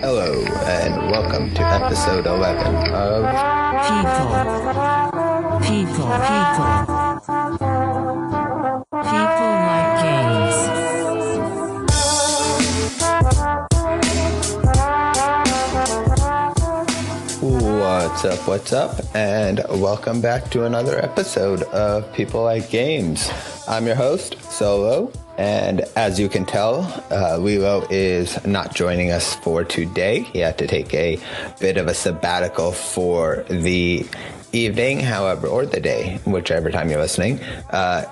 Hello, 0.00 0.44
and 0.66 1.10
welcome 1.10 1.52
to 1.54 1.62
episode 1.62 2.26
11 2.26 2.92
of 2.92 3.24
People. 3.86 4.28
People. 5.62 6.10
People. 6.26 6.86
People 9.02 9.50
like 9.66 9.96
games. 10.02 10.56
What's 17.40 18.24
Up, 18.24 18.46
What's 18.46 18.72
Up, 18.72 19.00
and 19.14 19.64
welcome 19.70 20.20
back 20.20 20.50
to 20.50 20.64
another 20.64 20.98
episode 21.02 21.62
of 21.64 22.12
People 22.12 22.42
Like 22.42 22.68
Games. 22.68 23.30
I'm 23.66 23.86
your 23.86 23.96
host, 23.96 24.36
Solo, 24.42 25.10
and 25.38 25.82
as 25.96 26.18
you 26.18 26.28
can 26.28 26.44
tell, 26.44 26.82
uh, 27.10 27.36
Lilo 27.38 27.86
is 27.90 28.44
not 28.46 28.74
joining 28.74 29.10
us 29.10 29.34
for 29.36 29.64
today. 29.64 30.20
He 30.20 30.38
had 30.38 30.58
to 30.58 30.66
take 30.66 30.92
a 30.94 31.18
bit 31.60 31.76
of 31.76 31.86
a 31.88 31.94
sabbatical 31.94 32.72
for 32.72 33.44
the 33.48 34.06
evening, 34.52 35.00
however, 35.00 35.46
or 35.46 35.66
the 35.66 35.80
day, 35.80 36.18
whichever 36.24 36.70
time 36.70 36.90
you're 36.90 37.00
listening. 37.00 37.40
Uh, 37.70 38.04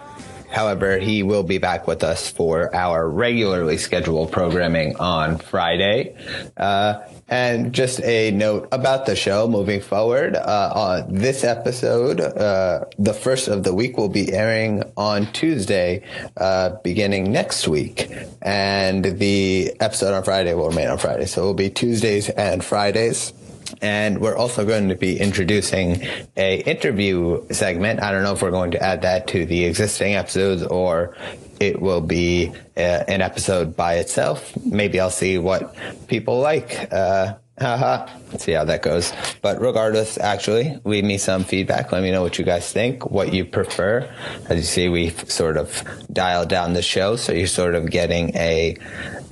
However, 0.55 0.99
he 0.99 1.25
will 1.25 1.43
be 1.43 1.59
back 1.59 1.89
with 1.89 2.05
us 2.05 2.31
for 2.31 2.73
our 2.75 3.09
regularly 3.09 3.77
scheduled 3.77 4.31
programming 4.31 4.95
on 4.97 5.39
Friday. 5.39 6.15
Uh, 6.57 7.01
and 7.29 7.73
just 7.73 8.01
a 8.03 8.31
note 8.31 8.69
about 8.71 9.07
the 9.07 9.17
show 9.17 9.49
moving 9.49 9.81
forward. 9.81 10.37
Uh, 10.37 10.71
on 10.73 11.13
this 11.13 11.43
episode, 11.43 12.21
uh, 12.21 12.85
the 12.99 13.13
first 13.13 13.49
of 13.49 13.65
the 13.65 13.75
week 13.75 13.97
will 13.97 14.09
be 14.09 14.33
airing 14.33 14.85
on 14.97 15.27
Tuesday, 15.33 16.05
uh, 16.37 16.77
beginning 16.85 17.33
next 17.33 17.67
week. 17.67 18.09
And 18.41 19.05
the 19.05 19.75
episode 19.81 20.15
on 20.15 20.23
Friday 20.23 20.55
will 20.55 20.69
remain 20.69 20.87
on 20.87 20.99
Friday. 20.99 21.27
So 21.27 21.43
it 21.43 21.47
will 21.47 21.55
be 21.55 21.71
Tuesdays 21.71 22.31
and 22.31 22.65
Fridays 22.65 23.33
and 23.81 24.21
we're 24.21 24.37
also 24.37 24.65
going 24.65 24.89
to 24.89 24.95
be 24.95 25.19
introducing 25.19 26.07
a 26.37 26.61
interview 26.63 27.47
segment. 27.51 28.03
I 28.03 28.13
don't 28.13 28.23
know 28.23 28.33
if 28.33 28.43
we're 28.43 28.51
going 28.51 28.73
to 28.73 28.83
add 28.83 29.03
that 29.03 29.27
to 29.29 29.47
the 29.47 29.65
existing 29.65 30.15
episodes 30.15 30.63
or 30.63 31.17
it 31.61 31.81
will 31.81 32.01
be 32.01 32.53
uh, 32.77 32.81
an 32.81 33.23
episode 33.23 33.77
by 33.77 33.95
itself. 33.95 34.57
Maybe 34.65 35.01
I'll 35.01 35.11
see 35.11 35.39
what 35.39 35.75
people 36.09 36.41
like. 36.41 36.93
Uh, 36.93 37.35
haha. 37.59 38.09
See 38.39 38.53
how 38.53 38.65
that 38.65 38.83
goes. 38.83 39.13
But 39.41 39.61
regardless, 39.61 40.19
actually, 40.19 40.79
leave 40.85 41.05
me 41.05 41.19
some 41.19 41.45
feedback. 41.45 41.93
Let 41.93 42.03
me 42.03 42.11
know 42.11 42.23
what 42.23 42.39
you 42.39 42.45
guys 42.45 42.73
think, 42.73 43.11
what 43.11 43.33
you 43.33 43.45
prefer. 43.45 44.09
As 44.49 44.57
you 44.57 44.65
see, 44.65 44.89
we've 44.89 45.31
sort 45.31 45.57
of 45.57 45.85
dialed 46.13 46.49
down 46.49 46.73
the 46.73 46.83
show, 46.83 47.17
so 47.17 47.33
you're 47.33 47.47
sort 47.47 47.75
of 47.75 47.91
getting 47.91 48.35
a 48.37 48.77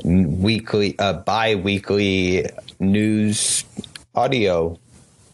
weekly, 0.04 0.94
a 0.98 1.14
bi-weekly 1.14 2.46
news 2.78 3.64
audio 4.14 4.78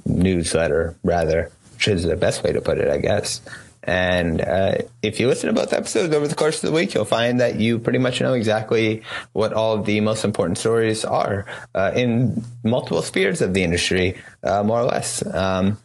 newsletter, 0.06 0.96
rather, 1.02 1.50
which 1.74 1.88
is 1.88 2.04
the 2.04 2.16
best 2.16 2.42
way 2.42 2.52
to 2.52 2.60
put 2.60 2.78
it, 2.78 2.88
I 2.88 2.98
guess. 2.98 3.40
And 3.84 4.42
uh, 4.42 4.78
if 5.02 5.18
you 5.18 5.28
listen 5.28 5.46
to 5.46 5.58
both 5.58 5.72
episodes 5.72 6.14
over 6.14 6.28
the 6.28 6.34
course 6.34 6.62
of 6.62 6.68
the 6.68 6.76
week, 6.76 6.92
you'll 6.92 7.06
find 7.06 7.40
that 7.40 7.58
you 7.58 7.78
pretty 7.78 7.98
much 7.98 8.20
know 8.20 8.34
exactly 8.34 9.02
what 9.32 9.54
all 9.54 9.82
the 9.82 10.00
most 10.00 10.24
important 10.24 10.58
stories 10.58 11.06
are 11.06 11.46
uh, 11.74 11.92
in 11.94 12.44
multiple 12.62 13.00
spheres 13.00 13.40
of 13.40 13.54
the 13.54 13.62
industry, 13.62 14.18
uh, 14.42 14.62
more 14.62 14.80
or 14.80 14.84
less. 14.84 15.24
Um, 15.34 15.78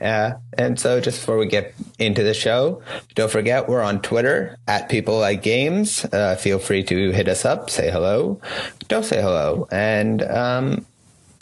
uh, 0.00 0.34
and 0.56 0.78
so 0.78 1.00
just 1.00 1.18
before 1.18 1.38
we 1.38 1.46
get 1.46 1.74
into 1.98 2.22
the 2.22 2.34
show, 2.34 2.80
don't 3.16 3.30
forget 3.30 3.68
we're 3.68 3.82
on 3.82 4.02
Twitter 4.02 4.56
at 4.68 4.88
People 4.88 5.18
Like 5.18 5.42
Games. 5.42 6.04
Uh, 6.04 6.36
feel 6.36 6.60
free 6.60 6.84
to 6.84 7.10
hit 7.10 7.26
us 7.26 7.44
up, 7.44 7.70
say 7.70 7.90
hello, 7.90 8.40
don't 8.86 9.04
say 9.04 9.20
hello, 9.20 9.66
and 9.72 10.22
um, 10.22 10.86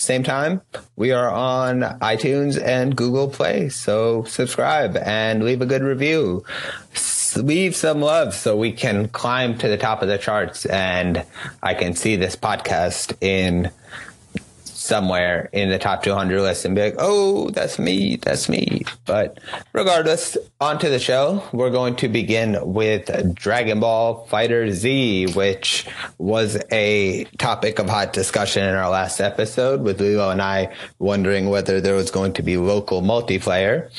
same 0.06 0.22
time, 0.22 0.62
we 0.94 1.12
are 1.12 1.30
on 1.30 1.80
iTunes 2.00 2.62
and 2.62 2.96
Google 2.96 3.28
Play. 3.28 3.68
So 3.68 4.24
subscribe 4.24 4.96
and 4.96 5.44
leave 5.44 5.60
a 5.60 5.66
good 5.66 5.82
review. 5.82 6.44
Leave 7.34 7.76
some 7.76 8.00
love 8.00 8.32
so 8.32 8.56
we 8.56 8.72
can 8.72 9.08
climb 9.08 9.58
to 9.58 9.69
the 9.69 9.76
top 9.76 10.00
of 10.00 10.08
the 10.08 10.16
charts 10.16 10.64
and 10.64 11.25
I 11.62 11.75
can 11.75 11.94
see 11.94 12.16
this 12.16 12.36
podcast 12.36 13.14
in 13.20 13.70
somewhere 14.86 15.48
in 15.52 15.69
the 15.69 15.78
top 15.78 16.02
200 16.02 16.41
list 16.41 16.64
and 16.64 16.74
be 16.74 16.82
like, 16.82 16.97
oh, 16.98 17.50
that's 17.50 17.78
me, 17.78 18.16
that's 18.16 18.48
me. 18.48 18.82
But 19.04 19.38
regardless, 19.72 20.36
on 20.60 20.78
to 20.78 20.88
the 20.88 20.98
show. 20.98 21.42
We're 21.52 21.70
going 21.70 21.97
to 21.97 22.08
begin 22.08 22.58
with 22.62 23.34
Dragon 23.34 23.80
Ball 23.80 24.26
FighterZ, 24.30 25.34
which 25.34 25.86
was 26.19 26.62
a 26.72 27.25
topic 27.38 27.78
of 27.78 27.88
hot 27.88 28.12
discussion 28.12 28.64
in 28.64 28.75
our 28.75 28.88
last 28.88 29.20
episode 29.20 29.82
with 29.82 30.00
Lilo 30.00 30.30
and 30.30 30.41
I 30.41 30.75
wondering 30.98 31.50
whether 31.50 31.80
there 31.80 31.94
was 31.94 32.10
going 32.10 32.32
to 32.34 32.42
be 32.42 32.56
local 32.56 33.02
multiplayer. 33.02 33.91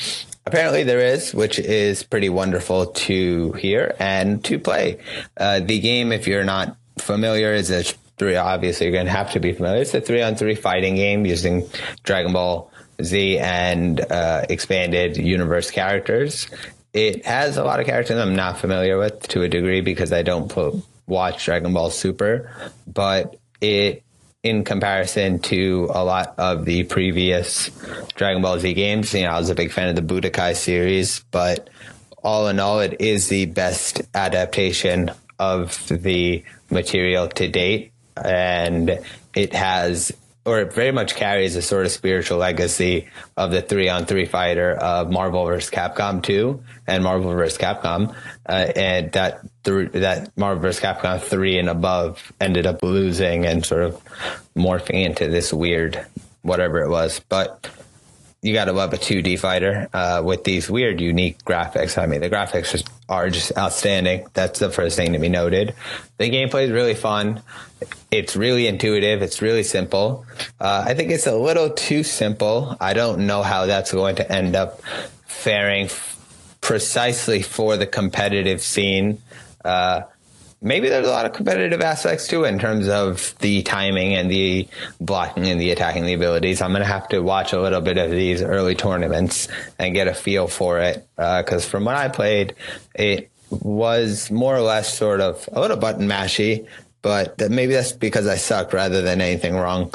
Apparently 0.46 0.82
there 0.82 1.00
is, 1.00 1.34
which 1.34 1.58
is 1.58 2.02
pretty 2.02 2.28
wonderful 2.28 2.86
to 2.86 3.52
hear 3.52 3.94
and 4.00 4.42
to 4.44 4.58
play. 4.58 4.98
Uh, 5.36 5.60
the 5.60 5.78
game, 5.78 6.10
if 6.10 6.26
you're 6.26 6.44
not 6.44 6.76
familiar, 6.98 7.52
is 7.52 7.70
a 7.70 7.84
three. 8.18 8.36
Obviously, 8.36 8.86
you're 8.86 8.92
going 8.92 9.06
to 9.06 9.12
have 9.12 9.32
to 9.32 9.40
be 9.40 9.52
familiar. 9.52 9.82
It's 9.82 9.94
a 9.94 10.00
three-on-three 10.00 10.56
fighting 10.56 10.96
game 10.96 11.24
using 11.26 11.68
Dragon 12.02 12.32
Ball 12.32 12.70
Z 13.02 13.38
and 13.38 14.00
uh, 14.00 14.44
expanded 14.48 15.16
universe 15.16 15.70
characters. 15.70 16.48
It 16.92 17.24
has 17.26 17.56
a 17.56 17.64
lot 17.64 17.80
of 17.80 17.86
characters 17.86 18.18
I'm 18.18 18.34
not 18.34 18.58
familiar 18.58 18.98
with 18.98 19.28
to 19.28 19.42
a 19.42 19.48
degree 19.48 19.80
because 19.80 20.12
I 20.12 20.22
don't 20.22 20.50
put, 20.50 20.74
watch 21.06 21.44
Dragon 21.44 21.72
Ball 21.72 21.90
Super, 21.90 22.50
but 22.86 23.36
it 23.60 24.02
in 24.42 24.64
comparison 24.64 25.38
to 25.40 25.90
a 25.92 26.04
lot 26.04 26.34
of 26.38 26.64
the 26.64 26.84
previous 26.84 27.70
Dragon 28.14 28.40
Ball 28.40 28.58
Z 28.58 28.72
games. 28.74 29.12
You 29.12 29.22
know, 29.22 29.30
I 29.30 29.38
was 29.38 29.50
a 29.50 29.54
big 29.54 29.72
fan 29.72 29.88
of 29.88 29.96
the 29.96 30.02
Budokai 30.02 30.56
series, 30.56 31.24
but 31.30 31.68
all 32.22 32.48
in 32.48 32.58
all, 32.58 32.80
it 32.80 33.00
is 33.00 33.28
the 33.28 33.46
best 33.46 34.02
adaptation 34.14 35.10
of 35.38 35.86
the 35.88 36.42
material 36.70 37.28
to 37.28 37.48
date. 37.48 37.92
And 38.24 39.00
it 39.34 39.52
has, 39.54 40.12
or 40.44 40.60
it 40.60 40.72
very 40.72 40.92
much 40.92 41.14
carries 41.14 41.56
a 41.56 41.62
sort 41.62 41.86
of 41.86 41.92
spiritual 41.92 42.38
legacy 42.38 43.08
of 43.36 43.50
the 43.50 43.62
three 43.62 43.88
on 43.88 44.06
three 44.06 44.26
fighter 44.26 44.72
of 44.72 45.10
Marvel 45.10 45.44
vs. 45.44 45.70
Capcom 45.70 46.22
2 46.22 46.62
and 46.86 47.04
Marvel 47.04 47.32
vs. 47.32 47.58
Capcom. 47.58 48.14
Uh, 48.48 48.72
and 48.74 49.12
that, 49.12 49.40
th- 49.64 49.92
that 49.92 50.36
Marvel 50.36 50.62
vs. 50.62 50.82
Capcom 50.82 51.20
3 51.20 51.58
and 51.58 51.68
above 51.68 52.32
ended 52.40 52.66
up 52.66 52.82
losing 52.82 53.44
and 53.44 53.64
sort 53.64 53.82
of 53.82 54.02
morphing 54.56 55.04
into 55.04 55.28
this 55.28 55.52
weird 55.52 56.04
whatever 56.42 56.80
it 56.80 56.88
was. 56.88 57.20
But 57.28 57.68
you 58.40 58.52
got 58.52 58.66
to 58.66 58.72
love 58.72 58.92
a 58.92 58.96
2D 58.96 59.38
fighter 59.38 59.88
uh, 59.92 60.22
with 60.24 60.44
these 60.44 60.70
weird, 60.70 61.00
unique 61.00 61.42
graphics. 61.44 61.98
I 62.00 62.06
mean, 62.06 62.20
the 62.20 62.30
graphics 62.30 62.88
are 63.08 63.30
just 63.30 63.56
outstanding. 63.58 64.26
That's 64.32 64.60
the 64.60 64.70
first 64.70 64.96
thing 64.96 65.12
to 65.14 65.18
be 65.18 65.28
noted. 65.28 65.74
The 66.18 66.30
gameplay 66.30 66.64
is 66.64 66.70
really 66.70 66.94
fun. 66.94 67.42
It's 68.12 68.36
really 68.36 68.68
intuitive. 68.68 69.22
It's 69.22 69.42
really 69.42 69.64
simple. 69.64 70.24
Uh, 70.60 70.84
I 70.86 70.94
think 70.94 71.10
it's 71.10 71.26
a 71.26 71.36
little 71.36 71.70
too 71.70 72.04
simple. 72.04 72.76
I 72.80 72.94
don't 72.94 73.26
know 73.26 73.42
how 73.42 73.66
that's 73.66 73.92
going 73.92 74.16
to 74.16 74.32
end 74.32 74.54
up 74.54 74.80
faring 75.26 75.86
f- 75.86 76.16
precisely 76.60 77.42
for 77.42 77.76
the 77.76 77.86
competitive 77.86 78.60
scene. 78.60 79.20
Uh, 79.64 80.02
maybe 80.60 80.88
there's 80.88 81.06
a 81.06 81.10
lot 81.10 81.26
of 81.26 81.32
competitive 81.32 81.80
aspects 81.80 82.26
to 82.28 82.44
it 82.44 82.48
in 82.48 82.58
terms 82.58 82.88
of 82.88 83.34
the 83.38 83.62
timing 83.62 84.14
and 84.14 84.30
the 84.30 84.66
blocking 85.00 85.46
and 85.46 85.60
the 85.60 85.70
attacking 85.70 86.04
the 86.04 86.14
abilities. 86.14 86.60
I'm 86.60 86.70
going 86.70 86.82
to 86.82 86.88
have 86.88 87.08
to 87.10 87.20
watch 87.20 87.52
a 87.52 87.60
little 87.60 87.80
bit 87.80 87.98
of 87.98 88.10
these 88.10 88.42
early 88.42 88.74
tournaments 88.74 89.48
and 89.78 89.94
get 89.94 90.08
a 90.08 90.14
feel 90.14 90.48
for 90.48 90.80
it. 90.80 91.06
Because 91.16 91.64
from 91.64 91.84
what 91.84 91.96
I 91.96 92.08
played, 92.08 92.54
it 92.94 93.30
was 93.50 94.30
more 94.30 94.56
or 94.56 94.60
less 94.60 94.96
sort 94.96 95.20
of 95.20 95.48
a 95.52 95.60
little 95.60 95.76
button 95.76 96.08
mashy, 96.08 96.66
but 97.02 97.38
that 97.38 97.50
maybe 97.50 97.72
that's 97.72 97.92
because 97.92 98.26
I 98.26 98.36
suck 98.36 98.72
rather 98.72 99.00
than 99.00 99.20
anything 99.20 99.54
wrong 99.54 99.92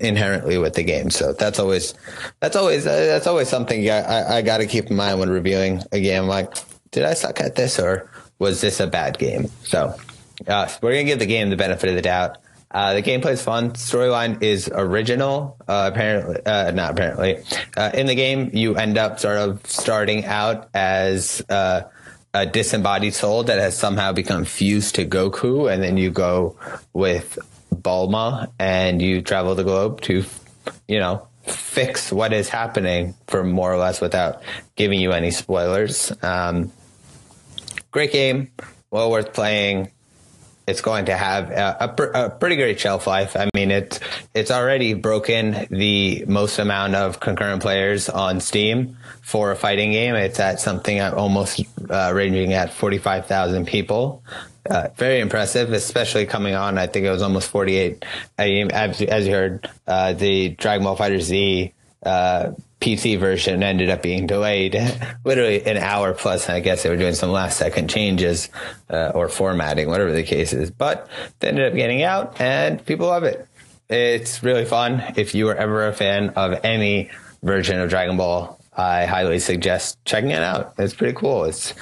inherently 0.00 0.58
with 0.58 0.74
the 0.74 0.82
game. 0.82 1.10
So 1.10 1.32
that's 1.32 1.58
always 1.58 1.94
that's 2.40 2.56
always 2.56 2.86
uh, 2.86 3.06
that's 3.06 3.26
always 3.26 3.48
something 3.48 3.88
I, 3.88 4.00
I, 4.00 4.36
I 4.36 4.42
got 4.42 4.58
to 4.58 4.66
keep 4.66 4.90
in 4.90 4.96
mind 4.96 5.20
when 5.20 5.30
reviewing 5.30 5.82
a 5.92 6.00
game. 6.00 6.24
Like, 6.24 6.52
did 6.90 7.04
I 7.04 7.14
suck 7.14 7.40
at 7.40 7.54
this 7.54 7.78
or 7.78 8.10
was 8.38 8.60
this 8.60 8.80
a 8.80 8.86
bad 8.86 9.18
game? 9.18 9.48
So 9.64 9.94
uh, 10.46 10.68
we're 10.82 10.92
gonna 10.92 11.04
give 11.04 11.18
the 11.18 11.26
game 11.26 11.50
the 11.50 11.56
benefit 11.56 11.88
of 11.88 11.96
the 11.96 12.02
doubt. 12.02 12.38
Uh, 12.70 12.94
the 12.94 13.02
gameplay 13.02 13.32
is 13.32 13.42
fun. 13.42 13.70
Storyline 13.70 14.42
is 14.42 14.68
original. 14.72 15.56
Uh, 15.66 15.90
apparently, 15.92 16.44
uh, 16.44 16.70
not 16.72 16.90
apparently. 16.90 17.38
Uh, 17.76 17.90
in 17.94 18.06
the 18.06 18.14
game, 18.14 18.50
you 18.52 18.74
end 18.76 18.98
up 18.98 19.18
sort 19.20 19.38
of 19.38 19.64
starting 19.66 20.24
out 20.24 20.68
as 20.74 21.42
uh, 21.48 21.82
a 22.34 22.44
disembodied 22.44 23.14
soul 23.14 23.44
that 23.44 23.58
has 23.58 23.76
somehow 23.76 24.12
become 24.12 24.44
fused 24.44 24.96
to 24.96 25.06
Goku, 25.06 25.72
and 25.72 25.82
then 25.82 25.96
you 25.96 26.10
go 26.10 26.56
with 26.92 27.38
Bulma 27.74 28.50
and 28.58 29.00
you 29.00 29.22
travel 29.22 29.54
the 29.54 29.64
globe 29.64 30.00
to, 30.02 30.24
you 30.88 30.98
know, 30.98 31.26
fix 31.44 32.12
what 32.12 32.32
is 32.32 32.48
happening 32.48 33.14
for 33.28 33.44
more 33.44 33.72
or 33.72 33.78
less 33.78 34.00
without 34.00 34.42
giving 34.74 35.00
you 35.00 35.12
any 35.12 35.30
spoilers. 35.30 36.12
Um, 36.22 36.72
great 37.96 38.12
game, 38.12 38.52
well 38.90 39.10
worth 39.10 39.32
playing. 39.32 39.90
it's 40.66 40.82
going 40.82 41.06
to 41.06 41.16
have 41.16 41.50
a, 41.50 41.76
a, 41.80 41.88
pr- 41.88 42.12
a, 42.12 42.28
pretty 42.28 42.56
great 42.56 42.78
shelf 42.78 43.06
life. 43.06 43.34
I 43.34 43.48
mean, 43.54 43.70
it's 43.70 44.00
it's 44.34 44.50
already 44.50 44.92
broken 44.92 45.66
the 45.70 46.22
most 46.28 46.58
amount 46.58 46.94
of 46.94 47.20
concurrent 47.20 47.62
players 47.62 48.10
on 48.10 48.40
Steam 48.40 48.98
for 49.22 49.50
a 49.50 49.56
fighting 49.56 49.92
game. 49.92 50.14
It's 50.14 50.38
at 50.38 50.60
something 50.60 50.98
at 50.98 51.14
almost 51.14 51.62
uh, 51.88 52.12
ranging 52.14 52.52
at 52.52 52.70
forty 52.70 52.98
five 52.98 53.24
thousand 53.24 53.66
people. 53.66 54.22
Uh, 54.68 54.88
very 54.96 55.20
impressive, 55.20 55.72
especially 55.72 56.26
coming 56.26 56.54
on. 56.54 56.76
I 56.76 56.88
think 56.88 57.06
it 57.06 57.10
was 57.10 57.22
almost 57.22 57.48
48. 57.50 58.04
as, 58.36 59.00
as 59.00 59.26
you 59.26 59.32
heard, 59.32 59.70
uh, 59.86 60.12
the 60.12 60.48
Dragon 60.48 60.82
Ball 60.82 60.96
FighterZ 60.96 61.72
uh, 62.06 62.52
PC 62.80 63.18
version 63.18 63.62
ended 63.62 63.90
up 63.90 64.02
being 64.02 64.26
delayed 64.26 64.74
literally 65.24 65.64
an 65.64 65.76
hour 65.76 66.12
plus. 66.12 66.48
I 66.48 66.60
guess 66.60 66.82
they 66.82 66.90
were 66.90 66.96
doing 66.96 67.14
some 67.14 67.30
last 67.30 67.58
second 67.58 67.88
changes 67.88 68.48
uh, 68.90 69.12
or 69.14 69.28
formatting, 69.28 69.88
whatever 69.88 70.12
the 70.12 70.22
case 70.22 70.52
is. 70.52 70.70
But 70.70 71.08
they 71.40 71.48
ended 71.48 71.66
up 71.66 71.74
getting 71.74 72.02
out 72.02 72.40
and 72.40 72.84
people 72.84 73.08
love 73.08 73.24
it. 73.24 73.48
It's 73.88 74.42
really 74.42 74.64
fun. 74.64 75.02
If 75.16 75.34
you 75.34 75.48
are 75.48 75.54
ever 75.54 75.86
a 75.86 75.92
fan 75.92 76.30
of 76.30 76.64
any 76.64 77.10
version 77.42 77.80
of 77.80 77.88
Dragon 77.88 78.16
Ball, 78.16 78.58
I 78.76 79.06
highly 79.06 79.38
suggest 79.38 79.96
checking 80.04 80.30
it 80.30 80.42
out. 80.42 80.74
It's 80.76 80.92
pretty 80.92 81.14
cool. 81.14 81.44
It's, 81.44 81.72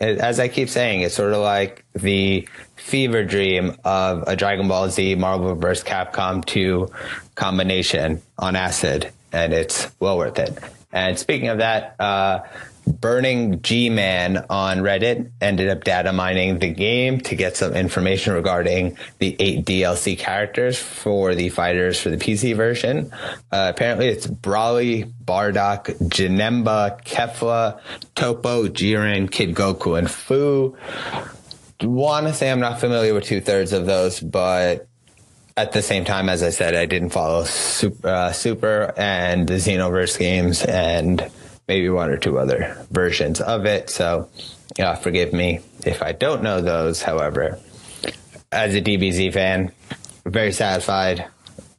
it, 0.00 0.18
as 0.18 0.40
I 0.40 0.48
keep 0.48 0.68
saying, 0.68 1.02
it's 1.02 1.14
sort 1.14 1.32
of 1.32 1.40
like 1.40 1.84
the 1.94 2.48
fever 2.74 3.22
dream 3.22 3.76
of 3.84 4.24
a 4.26 4.34
Dragon 4.34 4.66
Ball 4.66 4.90
Z 4.90 5.14
Marvel 5.14 5.54
vs. 5.54 5.84
Capcom 5.84 6.44
2 6.44 6.88
combination 7.36 8.20
on 8.38 8.56
acid 8.56 9.12
and 9.32 9.52
it's 9.52 9.90
well 10.00 10.18
worth 10.18 10.38
it. 10.38 10.58
And 10.92 11.18
speaking 11.18 11.48
of 11.48 11.58
that, 11.58 11.94
uh, 12.00 12.40
Burning 12.86 13.62
G 13.62 13.90
Man 13.90 14.44
on 14.50 14.78
Reddit 14.78 15.30
ended 15.40 15.68
up 15.68 15.84
data 15.84 16.12
mining 16.12 16.58
the 16.58 16.70
game 16.70 17.20
to 17.20 17.34
get 17.34 17.56
some 17.56 17.74
information 17.74 18.32
regarding 18.34 18.96
the 19.18 19.36
eight 19.38 19.64
DLC 19.64 20.18
characters 20.18 20.78
for 20.78 21.34
the 21.34 21.48
fighters 21.50 22.00
for 22.00 22.10
the 22.10 22.16
PC 22.16 22.56
version. 22.56 23.12
Uh, 23.52 23.70
apparently, 23.74 24.08
it's 24.08 24.26
Broly, 24.26 25.12
Bardock, 25.24 25.84
Janemba, 26.08 27.02
Kefla, 27.04 27.80
Toppo, 28.14 28.68
Jiren, 28.68 29.30
Kid 29.30 29.54
Goku, 29.54 29.98
and 29.98 30.10
Fu. 30.10 30.76
Want 31.82 32.26
to 32.26 32.34
say 32.34 32.50
I'm 32.50 32.60
not 32.60 32.80
familiar 32.80 33.14
with 33.14 33.24
two 33.24 33.40
thirds 33.40 33.72
of 33.72 33.86
those, 33.86 34.20
but 34.20 34.86
at 35.56 35.72
the 35.72 35.82
same 35.82 36.04
time, 36.04 36.28
as 36.28 36.42
I 36.42 36.50
said, 36.50 36.74
I 36.74 36.86
didn't 36.86 37.10
follow 37.10 37.44
Super, 37.44 38.08
uh, 38.08 38.32
Super 38.32 38.94
and 38.96 39.46
the 39.46 39.54
Xenoverse 39.54 40.18
games 40.18 40.64
and 40.64 41.30
maybe 41.68 41.88
one 41.88 42.10
or 42.10 42.16
two 42.16 42.38
other 42.38 42.76
versions 42.90 43.40
of 43.40 43.66
it. 43.66 43.90
So, 43.90 44.28
uh, 44.78 44.94
forgive 44.96 45.32
me 45.32 45.60
if 45.84 46.02
I 46.02 46.12
don't 46.12 46.42
know 46.42 46.60
those. 46.60 47.02
However, 47.02 47.58
as 48.52 48.74
a 48.74 48.80
DBZ 48.80 49.32
fan, 49.32 49.72
very 50.24 50.52
satisfied, 50.52 51.26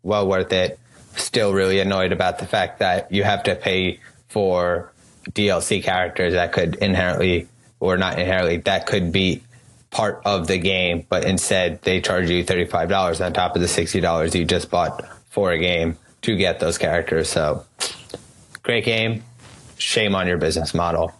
well 0.03 0.27
worth 0.27 0.51
it. 0.53 0.79
Still 1.15 1.53
really 1.53 1.79
annoyed 1.79 2.12
about 2.12 2.39
the 2.39 2.45
fact 2.45 2.79
that 2.79 3.12
you 3.12 3.24
have 3.24 3.44
to 3.44 3.56
pay 3.56 4.00
for 4.29 4.91
DLC 5.31 5.83
characters 5.83 6.33
that 6.33 6.53
could 6.53 6.75
inherently, 6.75 7.47
or 7.79 7.97
not 7.97 8.17
inherently, 8.17 8.57
that 8.57 8.85
could 8.85 9.12
be 9.12 9.41
part 9.91 10.21
of 10.25 10.47
the 10.47 10.57
game, 10.57 11.05
but 11.09 11.25
instead 11.25 11.81
they 11.83 12.01
charge 12.01 12.29
you 12.29 12.43
$35 12.43 13.23
on 13.23 13.33
top 13.33 13.55
of 13.55 13.61
the 13.61 13.67
$60 13.67 14.33
you 14.33 14.45
just 14.45 14.69
bought 14.69 15.05
for 15.29 15.51
a 15.51 15.59
game 15.59 15.97
to 16.21 16.35
get 16.35 16.59
those 16.59 16.77
characters. 16.77 17.29
So 17.29 17.65
great 18.63 18.85
game. 18.85 19.23
Shame 19.77 20.15
on 20.15 20.27
your 20.27 20.38
business 20.38 20.73
model. 20.73 21.11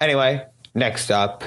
Anyway, 0.00 0.44
next 0.74 1.10
up, 1.10 1.44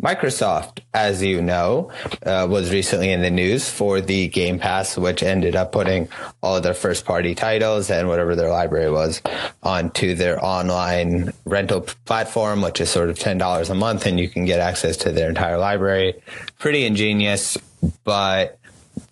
Microsoft, 0.00 0.80
as 0.94 1.22
you 1.22 1.42
know, 1.42 1.90
uh, 2.24 2.46
was 2.48 2.72
recently 2.72 3.12
in 3.12 3.20
the 3.20 3.30
news 3.30 3.68
for 3.68 4.00
the 4.00 4.28
Game 4.28 4.58
Pass, 4.58 4.96
which 4.96 5.22
ended 5.22 5.54
up 5.54 5.72
putting 5.72 6.08
all 6.42 6.56
of 6.56 6.62
their 6.62 6.74
first 6.74 7.04
party 7.04 7.34
titles 7.34 7.90
and 7.90 8.08
whatever 8.08 8.34
their 8.34 8.48
library 8.48 8.90
was 8.90 9.20
onto 9.62 10.14
their 10.14 10.42
online 10.42 11.32
rental 11.44 11.82
platform, 12.06 12.62
which 12.62 12.80
is 12.80 12.88
sort 12.88 13.10
of 13.10 13.18
$10 13.18 13.70
a 13.70 13.74
month, 13.74 14.06
and 14.06 14.18
you 14.18 14.28
can 14.28 14.46
get 14.46 14.58
access 14.58 14.96
to 14.98 15.12
their 15.12 15.28
entire 15.28 15.58
library. 15.58 16.14
Pretty 16.58 16.86
ingenious, 16.86 17.58
but 18.04 18.58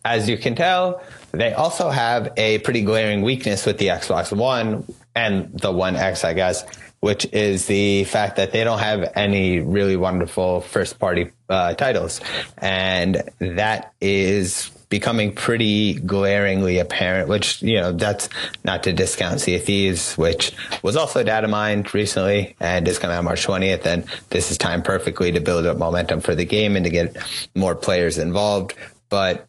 as 0.06 0.28
you 0.28 0.38
can 0.38 0.54
tell, 0.54 1.02
they 1.32 1.52
also 1.52 1.90
have 1.90 2.32
a 2.38 2.58
pretty 2.60 2.82
glaring 2.82 3.20
weakness 3.20 3.66
with 3.66 3.76
the 3.76 3.88
Xbox 3.88 4.34
One 4.34 4.86
and 5.14 5.52
the 5.58 5.70
One 5.70 5.96
X, 5.96 6.24
I 6.24 6.32
guess 6.32 6.64
which 7.00 7.26
is 7.32 7.66
the 7.66 8.04
fact 8.04 8.36
that 8.36 8.52
they 8.52 8.64
don't 8.64 8.80
have 8.80 9.12
any 9.14 9.60
really 9.60 9.96
wonderful 9.96 10.60
first 10.60 10.98
party 10.98 11.30
uh, 11.48 11.74
titles. 11.74 12.20
And 12.58 13.22
that 13.38 13.92
is 14.00 14.70
becoming 14.88 15.34
pretty 15.34 15.94
glaringly 15.94 16.78
apparent, 16.78 17.28
which, 17.28 17.62
you 17.62 17.74
know, 17.74 17.92
that's 17.92 18.28
not 18.64 18.82
to 18.84 18.92
discount 18.92 19.40
Sea 19.40 19.56
of 19.56 19.64
Thieves, 19.64 20.14
which 20.16 20.52
was 20.82 20.96
also 20.96 21.22
data 21.22 21.46
mined 21.46 21.92
recently 21.94 22.56
and 22.58 22.88
is 22.88 22.98
coming 22.98 23.16
out 23.16 23.24
March 23.24 23.46
20th. 23.46 23.84
And 23.84 24.04
this 24.30 24.50
is 24.50 24.58
time 24.58 24.82
perfectly 24.82 25.30
to 25.32 25.40
build 25.40 25.66
up 25.66 25.76
momentum 25.76 26.20
for 26.20 26.34
the 26.34 26.44
game 26.44 26.74
and 26.74 26.84
to 26.84 26.90
get 26.90 27.16
more 27.54 27.74
players 27.74 28.18
involved. 28.18 28.74
But 29.10 29.46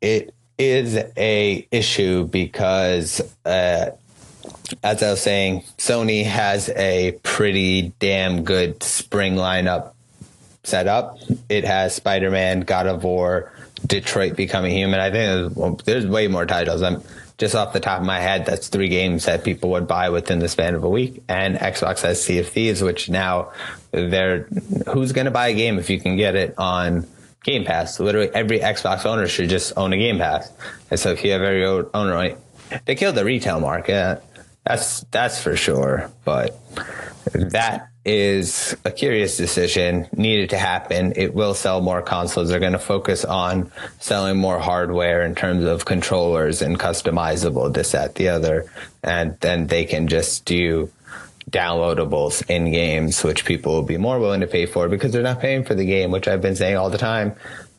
it 0.00 0.34
is 0.58 0.96
a 1.16 1.66
issue 1.70 2.24
because, 2.24 3.20
uh, 3.44 3.90
as 4.82 5.02
I 5.02 5.10
was 5.10 5.20
saying, 5.20 5.62
Sony 5.78 6.24
has 6.24 6.68
a 6.70 7.12
pretty 7.22 7.92
damn 7.98 8.44
good 8.44 8.82
spring 8.82 9.34
lineup 9.34 9.92
set 10.64 10.86
up. 10.86 11.18
It 11.48 11.64
has 11.64 11.94
Spider 11.94 12.30
Man, 12.30 12.60
God 12.60 12.86
of 12.86 13.04
War, 13.04 13.52
Detroit 13.86 14.36
Becoming 14.36 14.72
Human. 14.72 15.00
I 15.00 15.10
think 15.10 15.54
there's, 15.54 15.76
there's, 15.84 16.06
way 16.06 16.28
more 16.28 16.46
titles. 16.46 16.82
I'm 16.82 17.02
just 17.38 17.54
off 17.54 17.72
the 17.72 17.80
top 17.80 18.00
of 18.00 18.06
my 18.06 18.20
head. 18.20 18.46
That's 18.46 18.68
three 18.68 18.88
games 18.88 19.24
that 19.24 19.42
people 19.42 19.70
would 19.70 19.88
buy 19.88 20.10
within 20.10 20.38
the 20.38 20.48
span 20.48 20.74
of 20.74 20.84
a 20.84 20.88
week. 20.88 21.22
And 21.28 21.56
Xbox 21.56 22.02
has 22.02 22.22
Sea 22.22 22.38
of 22.38 22.48
Thieves, 22.48 22.82
which 22.82 23.08
now 23.08 23.52
they're 23.90 24.44
who's 24.92 25.12
going 25.12 25.24
to 25.24 25.30
buy 25.30 25.48
a 25.48 25.54
game 25.54 25.78
if 25.78 25.90
you 25.90 26.00
can 26.00 26.16
get 26.16 26.36
it 26.36 26.54
on 26.58 27.06
Game 27.44 27.64
Pass? 27.64 27.98
Literally 27.98 28.30
every 28.34 28.60
Xbox 28.60 29.04
owner 29.04 29.26
should 29.26 29.48
just 29.48 29.72
own 29.76 29.92
a 29.92 29.96
Game 29.96 30.18
Pass. 30.18 30.52
And 30.90 31.00
so 31.00 31.10
if 31.10 31.24
you 31.24 31.32
have 31.32 31.42
every 31.42 31.64
owner, 31.64 32.36
they 32.84 32.94
killed 32.94 33.16
the 33.16 33.24
retail 33.24 33.60
market. 33.60 34.22
That's 34.64 35.00
that's 35.10 35.40
for 35.40 35.56
sure. 35.56 36.10
But 36.24 36.58
that 37.34 37.88
is 38.04 38.76
a 38.84 38.90
curious 38.90 39.36
decision 39.36 40.08
needed 40.16 40.50
to 40.50 40.58
happen. 40.58 41.12
It 41.14 41.34
will 41.34 41.54
sell 41.54 41.80
more 41.80 42.02
consoles. 42.02 42.48
They're 42.48 42.60
going 42.60 42.72
to 42.72 42.78
focus 42.78 43.24
on 43.24 43.70
selling 44.00 44.38
more 44.38 44.58
hardware 44.58 45.24
in 45.24 45.34
terms 45.34 45.64
of 45.64 45.84
controllers 45.84 46.62
and 46.62 46.78
customizable 46.78 47.72
this, 47.72 47.92
that, 47.92 48.16
the 48.16 48.28
other. 48.28 48.66
And 49.04 49.38
then 49.40 49.68
they 49.68 49.84
can 49.84 50.08
just 50.08 50.44
do 50.44 50.90
downloadables 51.50 52.48
in 52.48 52.72
games, 52.72 53.22
which 53.22 53.44
people 53.44 53.74
will 53.74 53.82
be 53.82 53.98
more 53.98 54.18
willing 54.18 54.40
to 54.40 54.46
pay 54.46 54.66
for 54.66 54.88
because 54.88 55.12
they're 55.12 55.22
not 55.22 55.40
paying 55.40 55.64
for 55.64 55.74
the 55.74 55.84
game, 55.84 56.10
which 56.10 56.26
I've 56.26 56.42
been 56.42 56.56
saying 56.56 56.76
all 56.76 56.90
the 56.90 56.98
time 56.98 57.36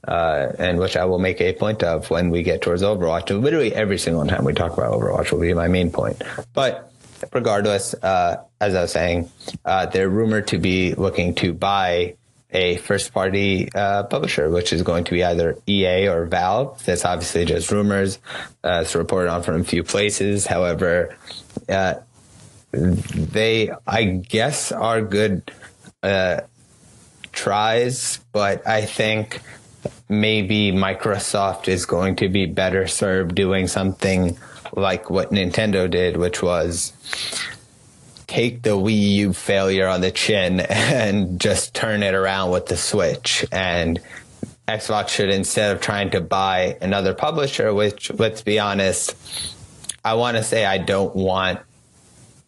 uh, 0.07 0.51
and 0.60 0.79
which 0.79 0.98
I 0.98 1.05
will 1.05 1.19
make 1.19 1.39
a 1.41 1.53
point 1.53 1.83
of 1.83 2.10
when 2.10 2.29
we 2.29 2.43
get 2.43 2.62
towards 2.62 2.81
Overwatch. 2.81 3.29
And 3.29 3.41
literally 3.41 3.74
every 3.74 3.98
single 3.98 4.25
time 4.25 4.43
we 4.43 4.53
talk 4.53 4.74
about 4.74 4.91
Overwatch 4.91 5.31
will 5.31 5.39
be 5.39 5.53
my 5.53 5.67
main 5.67 5.91
point. 5.91 6.22
But 6.53 6.91
regardless, 7.31 7.93
uh, 7.95 8.43
as 8.60 8.75
I 8.75 8.81
was 8.81 8.91
saying, 8.91 9.29
uh, 9.65 9.86
they're 9.86 10.10
rumored 10.10 10.48
to 10.48 10.57
be 10.57 10.93
looking 10.95 11.36
to 11.36 11.53
buy 11.53 12.15
a 12.51 12.77
first 12.77 13.13
party 13.13 13.69
uh, 13.74 14.03
publisher, 14.03 14.50
which 14.50 14.74
is 14.74 14.83
going 14.83 15.05
to 15.05 15.12
be 15.12 15.24
either 15.24 15.57
EA 15.67 16.07
or 16.07 16.25
Valve. 16.25 16.83
That's 16.86 17.03
obviously 17.03 17.45
just 17.45 17.72
rumors. 17.72 18.19
Uh, 18.63 18.81
it's 18.83 18.95
reported 18.95 19.31
on 19.31 19.41
from 19.41 19.62
a 19.62 19.63
few 19.63 19.83
places. 19.83 20.45
However, 20.45 21.15
uh, 21.67 21.95
they, 22.72 23.72
I 23.88 24.03
guess, 24.03 24.72
are 24.72 25.01
good 25.01 25.51
uh, 26.03 26.41
tries, 27.31 28.19
but 28.31 28.67
I 28.67 28.86
think 28.86 29.41
maybe 30.09 30.71
Microsoft 30.71 31.67
is 31.67 31.85
going 31.85 32.15
to 32.17 32.29
be 32.29 32.45
better 32.45 32.87
served 32.87 33.35
doing 33.35 33.67
something 33.67 34.37
like 34.73 35.09
what 35.09 35.31
Nintendo 35.31 35.89
did, 35.89 36.17
which 36.17 36.41
was 36.41 36.93
take 38.27 38.63
the 38.63 38.71
Wii 38.71 39.13
U 39.15 39.33
failure 39.33 39.87
on 39.87 40.01
the 40.01 40.11
chin 40.11 40.59
and 40.69 41.39
just 41.39 41.73
turn 41.73 42.03
it 42.03 42.13
around 42.13 42.51
with 42.51 42.67
the 42.67 42.77
Switch. 42.77 43.45
And 43.51 43.99
Xbox 44.67 45.09
should, 45.09 45.29
instead 45.29 45.75
of 45.75 45.81
trying 45.81 46.09
to 46.11 46.21
buy 46.21 46.77
another 46.81 47.13
publisher, 47.13 47.73
which 47.73 48.11
let's 48.13 48.41
be 48.41 48.59
honest, 48.59 49.15
I 50.03 50.15
want 50.15 50.37
to 50.37 50.43
say 50.43 50.65
I 50.65 50.77
don't 50.77 51.15
want 51.15 51.59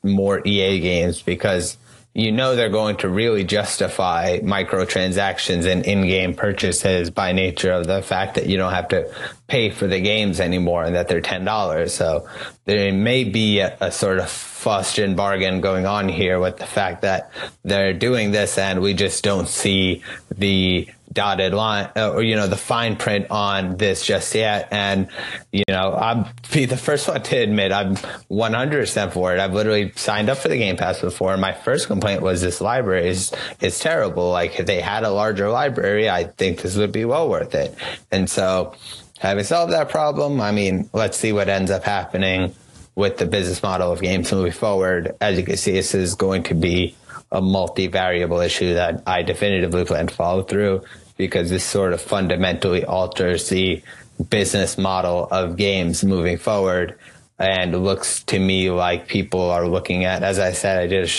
more 0.04 0.42
EA 0.46 0.80
games 0.80 1.22
because 1.22 1.78
you 2.16 2.32
know 2.32 2.56
they're 2.56 2.70
going 2.70 2.96
to 2.96 3.10
really 3.10 3.44
justify 3.44 4.40
microtransactions 4.40 5.70
and 5.70 5.86
in-game 5.86 6.34
purchases 6.34 7.10
by 7.10 7.34
nature 7.34 7.74
of 7.74 7.88
the 7.88 8.02
fact 8.02 8.36
that 8.36 8.48
you 8.48 8.56
don't 8.56 8.72
have 8.72 8.88
to 8.88 9.14
pay 9.48 9.70
for 9.70 9.86
the 9.86 10.00
games 10.00 10.40
anymore 10.40 10.86
and 10.86 10.96
that 10.96 11.10
they're 11.10 11.20
ten 11.20 11.44
dollars. 11.44 11.94
So 11.94 12.26
there 12.64 12.94
may 12.94 13.26
be 13.26 13.60
a, 13.60 13.78
a, 13.82 13.92
sort 13.92 14.20
of 14.20 14.28
Faustian 14.28 15.18
bargain 15.18 15.60
going 15.60 15.86
on 15.86 16.08
here 16.08 16.40
with 16.40 16.56
the 16.56 16.66
fact 16.66 17.02
that 17.02 17.30
they're 17.66 17.94
doing 17.94 18.32
this 18.32 18.58
and 18.58 18.82
we 18.82 18.94
just 18.94 19.22
don't 19.22 19.50
see 19.50 20.02
the 20.34 20.88
dotted 21.16 21.54
line 21.54 21.90
uh, 21.96 22.12
or 22.12 22.22
you 22.22 22.36
know 22.36 22.46
the 22.46 22.58
fine 22.58 22.96
print 22.96 23.26
on 23.32 23.78
this 23.78 24.06
just 24.06 24.36
yet. 24.36 24.68
And 24.70 25.08
you 25.52 25.64
know 25.68 25.94
i'll 25.94 26.30
be 26.54 26.66
the 26.66 26.78
first 26.78 27.08
one 27.08 27.24
to 27.24 27.38
admit 27.38 27.72
i'm 27.72 27.96
100% 27.96 29.14
for 29.14 29.34
it. 29.34 29.40
I've 29.40 29.54
literally 29.54 29.92
signed 29.96 30.30
up 30.30 30.38
for 30.38 30.50
the 30.50 30.58
game 30.58 30.78
pass 30.78 31.02
before. 31.02 31.32
And 31.32 31.42
my 31.42 31.54
first 31.54 31.88
complaint 31.88 32.22
was 32.22 32.42
this 32.42 32.62
library 32.62 33.08
is 33.08 33.32
is 33.62 33.80
terrible. 33.80 34.30
Like 34.30 34.60
if 34.60 34.68
they 34.68 34.82
had 34.82 35.04
a 35.04 35.10
larger 35.10 35.50
library 35.50 36.08
i 36.10 36.26
think 36.26 36.62
this 36.62 36.76
would 36.76 36.92
be 36.92 37.06
well 37.06 37.28
worth 37.28 37.56
it. 37.56 37.74
And 38.12 38.30
so 38.30 38.76
having 39.18 39.46
solved 39.46 39.74
that 39.74 39.90
problem 39.90 40.42
i 40.42 40.52
mean 40.52 40.90
let's 40.94 41.18
see 41.18 41.32
what 41.32 41.50
ends 41.50 41.72
up 41.72 41.84
happening 41.84 42.54
with 42.96 43.18
the 43.18 43.26
business 43.26 43.64
model 43.64 43.92
of 43.92 44.02
games 44.02 44.32
moving 44.32 44.52
forward. 44.52 45.16
As 45.20 45.38
you 45.38 45.44
can 45.44 45.58
see 45.58 45.72
this 45.72 45.96
is 45.96 46.16
going 46.16 46.44
to 46.44 46.54
be 46.54 46.96
a 47.32 47.42
multi-variable 47.42 48.40
issue 48.40 48.76
that 48.76 49.02
i 49.08 49.22
definitively 49.22 49.84
plan 49.84 50.08
to 50.08 50.14
follow 50.14 50.44
through 50.44 50.82
because 51.18 51.50
this 51.50 51.64
sort 51.64 51.94
of 51.94 52.02
fundamentally 52.02 52.84
alters 52.86 53.50
the 53.50 53.82
business 54.30 54.78
model 54.78 55.28
of 55.32 55.58
games 55.58 56.04
moving 56.04 56.38
forward 56.38 56.98
and 57.38 57.84
looks 57.84 58.24
to 58.24 58.40
me 58.40 58.70
like 58.70 59.08
people 59.08 59.50
are 59.52 59.68
looking 59.68 60.06
at 60.06 60.24
as 60.24 60.40
i 60.40 60.54
said 60.54 60.80
i 60.80 60.88
did 60.88 61.10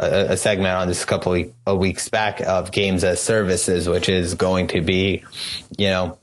a, 0.00 0.32
a 0.32 0.36
segment 0.36 0.74
on 0.74 0.88
this 0.88 1.04
a 1.04 1.06
couple 1.06 1.44
of 1.66 1.78
weeks 1.78 2.08
back 2.08 2.40
of 2.40 2.72
games 2.72 3.04
as 3.04 3.22
services 3.22 3.88
which 3.88 4.08
is 4.08 4.34
going 4.34 4.66
to 4.66 4.80
be 4.80 5.22
you 5.78 5.88
know 5.88 6.18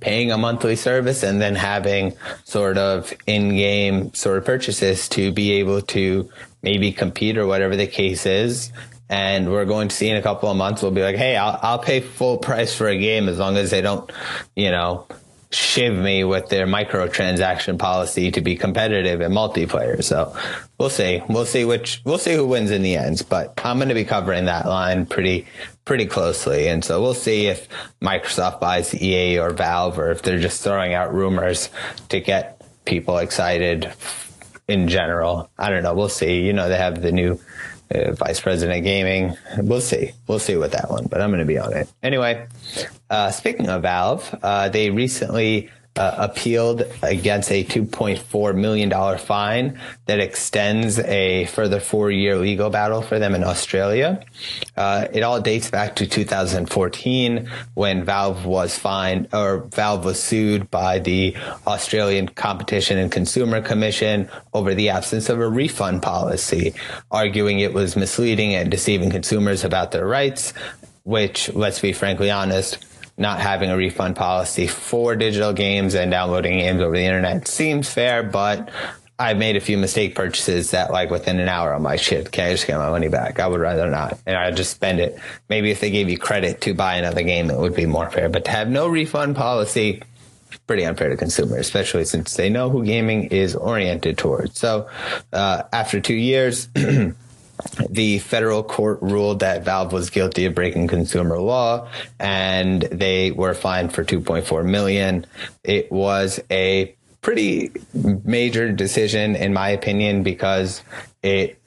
paying 0.00 0.30
a 0.30 0.36
monthly 0.36 0.76
service 0.76 1.22
and 1.22 1.40
then 1.40 1.54
having 1.54 2.12
sort 2.44 2.76
of 2.76 3.14
in-game 3.26 4.12
sort 4.12 4.36
of 4.36 4.44
purchases 4.44 5.08
to 5.08 5.32
be 5.32 5.52
able 5.52 5.80
to 5.80 6.30
maybe 6.62 6.92
compete 6.92 7.38
or 7.38 7.46
whatever 7.46 7.76
the 7.76 7.86
case 7.86 8.26
is 8.26 8.70
and 9.10 9.50
we're 9.50 9.66
going 9.66 9.88
to 9.88 9.94
see 9.94 10.08
in 10.08 10.16
a 10.16 10.22
couple 10.22 10.50
of 10.50 10.56
months 10.56 10.80
we'll 10.80 10.90
be 10.90 11.02
like 11.02 11.16
hey 11.16 11.36
i'll, 11.36 11.58
I'll 11.60 11.78
pay 11.78 12.00
full 12.00 12.38
price 12.38 12.74
for 12.74 12.88
a 12.88 12.96
game 12.96 13.28
as 13.28 13.38
long 13.38 13.58
as 13.58 13.70
they 13.70 13.82
don't 13.82 14.10
you 14.56 14.70
know 14.70 15.06
shiv 15.50 15.96
me 15.96 16.22
with 16.22 16.48
their 16.48 16.66
microtransaction 16.66 17.76
policy 17.78 18.30
to 18.30 18.40
be 18.40 18.54
competitive 18.56 19.20
in 19.20 19.32
multiplayer. 19.32 20.02
So 20.02 20.34
we'll 20.78 20.90
see. 20.90 21.22
We'll 21.28 21.44
see 21.44 21.64
which 21.64 22.00
we'll 22.04 22.18
see 22.18 22.34
who 22.34 22.46
wins 22.46 22.70
in 22.70 22.82
the 22.82 22.96
end 22.96 23.22
but 23.28 23.60
i'm 23.64 23.78
going 23.78 23.88
to 23.88 23.94
be 23.94 24.04
covering 24.04 24.44
that 24.44 24.66
line 24.66 25.06
pretty 25.06 25.46
pretty 25.84 26.06
closely. 26.06 26.68
And 26.68 26.84
so 26.84 27.02
we'll 27.02 27.14
see 27.14 27.46
if 27.46 27.68
microsoft 28.00 28.60
buys 28.60 28.94
ea 28.94 29.38
or 29.38 29.50
valve 29.50 29.98
or 29.98 30.12
if 30.12 30.22
they're 30.22 30.38
just 30.38 30.62
throwing 30.62 30.94
out 30.94 31.12
rumors 31.12 31.68
to 32.10 32.20
get 32.20 32.62
people 32.84 33.18
excited 33.18 33.92
in 34.68 34.86
general. 34.86 35.50
I 35.58 35.70
don't 35.70 35.82
know. 35.82 35.94
We'll 35.94 36.08
see. 36.08 36.42
You 36.46 36.52
know 36.52 36.68
they 36.68 36.76
have 36.76 37.02
the 37.02 37.10
new 37.10 37.40
uh, 37.94 38.12
vice 38.12 38.40
president 38.40 38.84
gaming. 38.84 39.36
We'll 39.58 39.80
see. 39.80 40.12
We'll 40.26 40.38
see 40.38 40.56
with 40.56 40.72
that 40.72 40.90
one, 40.90 41.06
but 41.06 41.20
I'm 41.20 41.30
going 41.30 41.40
to 41.40 41.46
be 41.46 41.58
on 41.58 41.72
it. 41.72 41.88
Anyway, 42.02 42.46
uh, 43.08 43.30
speaking 43.30 43.68
of 43.68 43.82
Valve, 43.82 44.38
uh, 44.42 44.68
they 44.68 44.90
recently 44.90 45.70
uh, 46.00 46.14
appealed 46.16 46.82
against 47.02 47.52
a 47.52 47.62
$2.4 47.62 48.54
million 48.54 49.18
fine 49.18 49.78
that 50.06 50.18
extends 50.18 50.98
a 51.00 51.44
further 51.46 51.78
four 51.78 52.10
year 52.10 52.38
legal 52.38 52.70
battle 52.70 53.02
for 53.02 53.18
them 53.18 53.34
in 53.34 53.44
Australia. 53.44 54.24
Uh, 54.78 55.08
it 55.12 55.22
all 55.22 55.42
dates 55.42 55.68
back 55.68 55.96
to 55.96 56.06
2014 56.06 57.50
when 57.74 58.02
Valve 58.02 58.46
was 58.46 58.78
fined 58.78 59.28
or 59.34 59.58
Valve 59.74 60.06
was 60.06 60.18
sued 60.22 60.70
by 60.70 60.98
the 60.98 61.36
Australian 61.66 62.28
Competition 62.28 62.96
and 62.96 63.12
Consumer 63.12 63.60
Commission 63.60 64.26
over 64.54 64.74
the 64.74 64.88
absence 64.88 65.28
of 65.28 65.38
a 65.38 65.46
refund 65.46 66.00
policy, 66.00 66.72
arguing 67.10 67.60
it 67.60 67.74
was 67.74 67.94
misleading 67.94 68.54
and 68.54 68.70
deceiving 68.70 69.10
consumers 69.10 69.64
about 69.64 69.92
their 69.92 70.06
rights, 70.06 70.54
which, 71.02 71.52
let's 71.52 71.80
be 71.80 71.92
frankly 71.92 72.30
honest, 72.30 72.86
not 73.20 73.38
having 73.38 73.70
a 73.70 73.76
refund 73.76 74.16
policy 74.16 74.66
for 74.66 75.14
digital 75.14 75.52
games 75.52 75.94
and 75.94 76.10
downloading 76.10 76.58
games 76.58 76.80
over 76.80 76.96
the 76.96 77.04
internet 77.04 77.46
seems 77.46 77.88
fair, 77.88 78.22
but 78.22 78.70
I've 79.18 79.36
made 79.36 79.56
a 79.56 79.60
few 79.60 79.76
mistake 79.76 80.14
purchases 80.14 80.70
that 80.70 80.90
like 80.90 81.10
within 81.10 81.38
an 81.38 81.48
hour 81.48 81.74
I'm 81.74 81.82
like, 81.82 82.00
shit, 82.00 82.32
can 82.32 82.46
I 82.46 82.52
just 82.52 82.66
get 82.66 82.78
my 82.78 82.88
money 82.88 83.08
back? 83.08 83.38
I 83.38 83.46
would 83.46 83.60
rather 83.60 83.90
not. 83.90 84.18
And 84.24 84.34
I'd 84.34 84.56
just 84.56 84.70
spend 84.70 84.98
it. 84.98 85.20
Maybe 85.50 85.70
if 85.70 85.80
they 85.80 85.90
gave 85.90 86.08
you 86.08 86.16
credit 86.16 86.62
to 86.62 86.72
buy 86.72 86.94
another 86.94 87.22
game, 87.22 87.50
it 87.50 87.58
would 87.58 87.74
be 87.76 87.84
more 87.84 88.10
fair. 88.10 88.30
But 88.30 88.46
to 88.46 88.50
have 88.50 88.70
no 88.70 88.88
refund 88.88 89.36
policy, 89.36 90.02
pretty 90.66 90.84
unfair 90.84 91.10
to 91.10 91.16
consumers, 91.18 91.60
especially 91.60 92.06
since 92.06 92.34
they 92.34 92.48
know 92.48 92.70
who 92.70 92.84
gaming 92.84 93.24
is 93.24 93.54
oriented 93.54 94.16
towards. 94.16 94.58
So 94.58 94.88
uh, 95.32 95.64
after 95.70 96.00
two 96.00 96.14
years, 96.14 96.68
the 97.88 98.18
federal 98.18 98.62
court 98.62 98.98
ruled 99.02 99.40
that 99.40 99.64
Valve 99.64 99.92
was 99.92 100.10
guilty 100.10 100.44
of 100.46 100.54
breaking 100.54 100.88
consumer 100.88 101.38
law 101.38 101.88
and 102.18 102.82
they 102.82 103.30
were 103.30 103.54
fined 103.54 103.92
for 103.92 104.04
2.4 104.04 104.64
million. 104.64 105.26
It 105.64 105.90
was 105.90 106.40
a 106.50 106.94
pretty 107.20 107.72
major 108.24 108.72
decision 108.72 109.36
in 109.36 109.52
my 109.52 109.68
opinion 109.70 110.22
because 110.22 110.82
it 111.22 111.58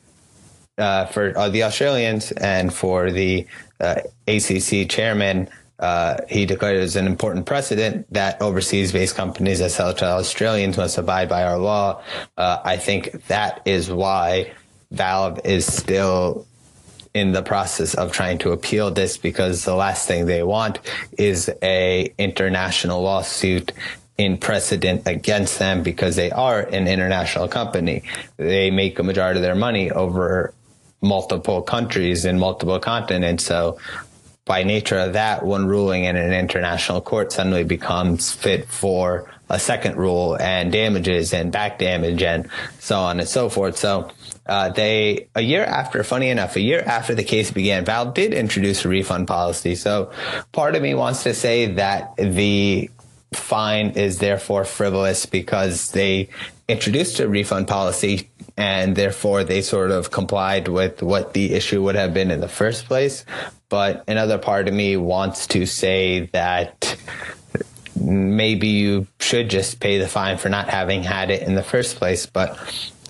uh, 0.78 1.06
for 1.06 1.38
uh, 1.38 1.50
the 1.50 1.64
Australians 1.64 2.32
and 2.32 2.74
for 2.74 3.12
the 3.12 3.46
uh, 3.80 4.02
ACC 4.28 4.90
chairman 4.90 5.48
uh, 5.80 6.18
he 6.30 6.46
declared 6.46 6.78
it 6.78 6.82
as 6.82 6.96
an 6.96 7.06
important 7.06 7.46
precedent 7.46 8.12
that 8.14 8.42
overseas 8.42 8.92
based 8.92 9.16
companies 9.16 9.60
that 9.60 9.70
sell 9.70 9.94
to 9.94 10.06
Australians 10.06 10.78
must 10.78 10.98
abide 10.98 11.28
by 11.28 11.44
our 11.44 11.58
law. 11.58 12.02
Uh, 12.38 12.60
I 12.64 12.78
think 12.78 13.26
that 13.28 13.62
is 13.66 13.92
why 13.92 14.54
Valve 14.94 15.42
is 15.44 15.66
still 15.66 16.46
in 17.14 17.32
the 17.32 17.44
process 17.44 17.94
of 17.94 18.12
trying 18.12 18.38
to 18.40 18.52
appeal 18.52 18.90
this 18.90 19.18
because 19.18 19.66
the 19.66 19.76
last 19.76 20.08
thing 20.08 20.26
they 20.26 20.44
want 20.44 20.80
is 21.18 21.52
a 21.62 22.14
international 22.18 23.02
lawsuit 23.02 23.72
in 24.18 24.38
precedent 24.38 25.04
against 25.08 25.60
them 25.60 25.84
because 25.84 26.16
they 26.16 26.32
are 26.32 26.62
an 26.62 26.88
international 26.88 27.48
company. 27.48 28.04
They 28.38 28.72
make 28.72 29.00
a 29.00 29.04
majority 29.04 29.40
of 29.40 29.44
their 29.44 29.56
money 29.56 29.92
over 29.92 30.54
multiple 31.02 31.62
countries 31.62 32.26
in 32.26 32.40
multiple 32.40 32.80
continents. 32.80 33.46
So 33.46 33.78
by 34.46 34.64
nature 34.64 34.98
of 34.98 35.14
that, 35.14 35.44
one 35.44 35.68
ruling 35.68 36.04
in 36.04 36.16
an 36.16 36.34
international 36.34 37.02
court 37.02 37.32
suddenly 37.32 37.64
becomes 37.64 38.32
fit 38.32 38.68
for 38.68 39.30
a 39.50 39.60
second 39.60 39.98
rule 39.98 40.36
and 40.40 40.72
damages 40.72 41.34
and 41.34 41.52
back 41.52 41.78
damage 41.80 42.24
and 42.24 42.50
so 42.80 43.00
on 43.00 43.20
and 43.20 43.28
so 43.28 43.50
forth. 43.50 43.78
So 43.78 44.10
uh, 44.46 44.70
they 44.70 45.28
a 45.36 45.42
year 45.42 45.64
after, 45.64 46.04
funny 46.04 46.30
enough, 46.30 46.56
a 46.56 46.62
year 46.62 46.82
after 46.82 47.16
the 47.16 47.24
case 47.24 47.52
began, 47.52 47.86
Valve 47.86 48.14
did 48.14 48.34
introduce 48.34 48.84
a 48.84 48.90
refund 48.90 49.28
policy. 49.28 49.76
So 49.76 50.12
part 50.52 50.76
of 50.76 50.82
me 50.82 50.94
wants 50.94 51.24
to 51.24 51.34
say 51.34 51.68
that 51.74 52.16
the 52.18 52.90
fine 53.34 53.92
is 53.92 54.20
therefore 54.20 54.66
frivolous 54.66 55.26
because 55.26 55.92
they 55.92 56.30
introduced 56.68 57.20
a 57.20 57.28
refund 57.28 57.68
policy 57.68 58.30
and 58.56 58.96
therefore 58.96 59.44
they 59.44 59.62
sort 59.62 59.92
of 59.92 60.12
complied 60.12 60.68
with 60.68 61.02
what 61.02 61.34
the 61.34 61.54
issue 61.54 61.82
would 61.82 61.96
have 61.96 62.14
been 62.14 62.30
in 62.30 62.40
the 62.40 62.48
first 62.48 62.86
place. 62.86 63.26
But 63.70 64.04
another 64.08 64.38
part 64.38 64.68
of 64.68 64.74
me 64.74 64.98
wants 64.98 65.48
to 65.48 65.66
say 65.66 66.30
that 66.34 66.96
maybe 68.00 68.68
you 68.68 69.08
should 69.20 69.50
just 69.50 69.80
pay 69.80 69.98
the 69.98 70.08
fine 70.08 70.38
for 70.38 70.50
not 70.50 70.70
having 70.70 71.04
had 71.04 71.32
it 71.32 71.42
in 71.42 71.56
the 71.56 71.64
first 71.64 71.96
place. 71.96 72.26
But 72.26 72.58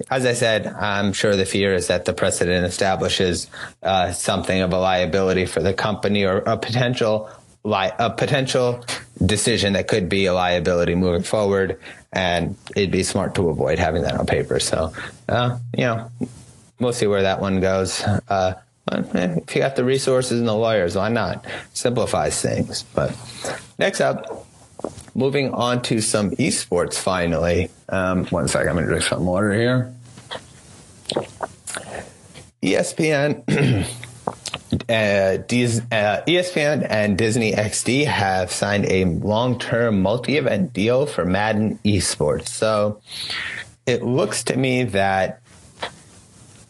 as 0.09 0.25
I 0.25 0.33
said, 0.33 0.67
I'm 0.67 1.13
sure 1.13 1.35
the 1.35 1.45
fear 1.45 1.73
is 1.73 1.88
that 1.88 2.05
the 2.05 2.13
precedent 2.13 2.65
establishes 2.65 3.47
uh, 3.81 4.12
something 4.12 4.62
of 4.62 4.73
a 4.73 4.79
liability 4.79 5.45
for 5.45 5.62
the 5.62 5.73
company 5.73 6.25
or 6.25 6.38
a 6.38 6.57
potential 6.57 7.29
li- 7.63 7.91
a 7.97 8.09
potential 8.09 8.83
decision 9.25 9.73
that 9.73 9.88
could 9.88 10.09
be 10.09 10.25
a 10.25 10.33
liability 10.33 10.95
moving 10.95 11.23
forward, 11.23 11.79
and 12.12 12.55
it'd 12.75 12.91
be 12.91 13.03
smart 13.03 13.35
to 13.35 13.50
avoid 13.50 13.79
having 13.79 14.03
that 14.03 14.15
on 14.19 14.25
paper. 14.25 14.59
So, 14.59 14.93
uh, 15.29 15.57
you 15.77 15.85
know, 15.85 16.09
we'll 16.79 16.93
see 16.93 17.07
where 17.07 17.23
that 17.23 17.39
one 17.39 17.59
goes. 17.59 18.01
Uh, 18.27 18.55
if 18.91 19.55
you 19.55 19.62
got 19.62 19.75
the 19.77 19.85
resources 19.85 20.39
and 20.39 20.47
the 20.47 20.53
lawyers, 20.53 20.95
why 20.95 21.09
not? 21.09 21.45
Simplifies 21.73 22.41
things. 22.41 22.83
But 22.93 23.15
next 23.79 24.01
up, 24.01 24.45
moving 25.15 25.51
on 25.51 25.82
to 25.84 26.01
some 26.01 26.32
esports 26.32 26.96
finally. 26.96 27.70
Um, 27.89 28.25
one 28.27 28.48
second, 28.48 28.70
I'm 28.70 28.75
going 28.75 28.86
to 28.86 28.91
drink 28.91 29.03
some 29.03 29.25
water 29.25 29.53
here. 29.53 29.93
ESPN. 32.62 33.89
Uh, 34.89 35.38
uh, 35.38 35.38
ESPN 36.25 36.88
and 36.89 37.15
Disney 37.15 37.51
XD 37.51 38.05
have 38.05 38.51
signed 38.51 38.86
a 38.88 39.05
long-term 39.05 40.01
multi-event 40.01 40.74
deal 40.74 41.05
for 41.05 41.25
Madden 41.25 41.77
esports. 41.86 42.48
So 42.48 43.00
it 43.86 44.01
looks 44.01 44.43
to 44.46 44.58
me 44.58 44.84
that 44.86 45.41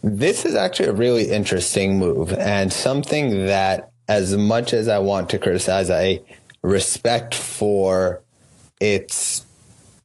this 0.04 0.44
is 0.44 0.56
actually 0.56 0.90
a 0.90 0.94
really 0.94 1.32
interesting 1.32 1.98
move 1.98 2.34
and 2.34 2.74
something 2.74 3.46
that, 3.46 3.92
as 4.10 4.36
much 4.36 4.74
as 4.74 4.90
I 4.90 5.00
want 5.00 5.30
to 5.30 5.40
criticize, 5.40 5.90
I 5.90 6.20
respect 6.62 7.34
for 7.34 8.23
its 8.84 9.46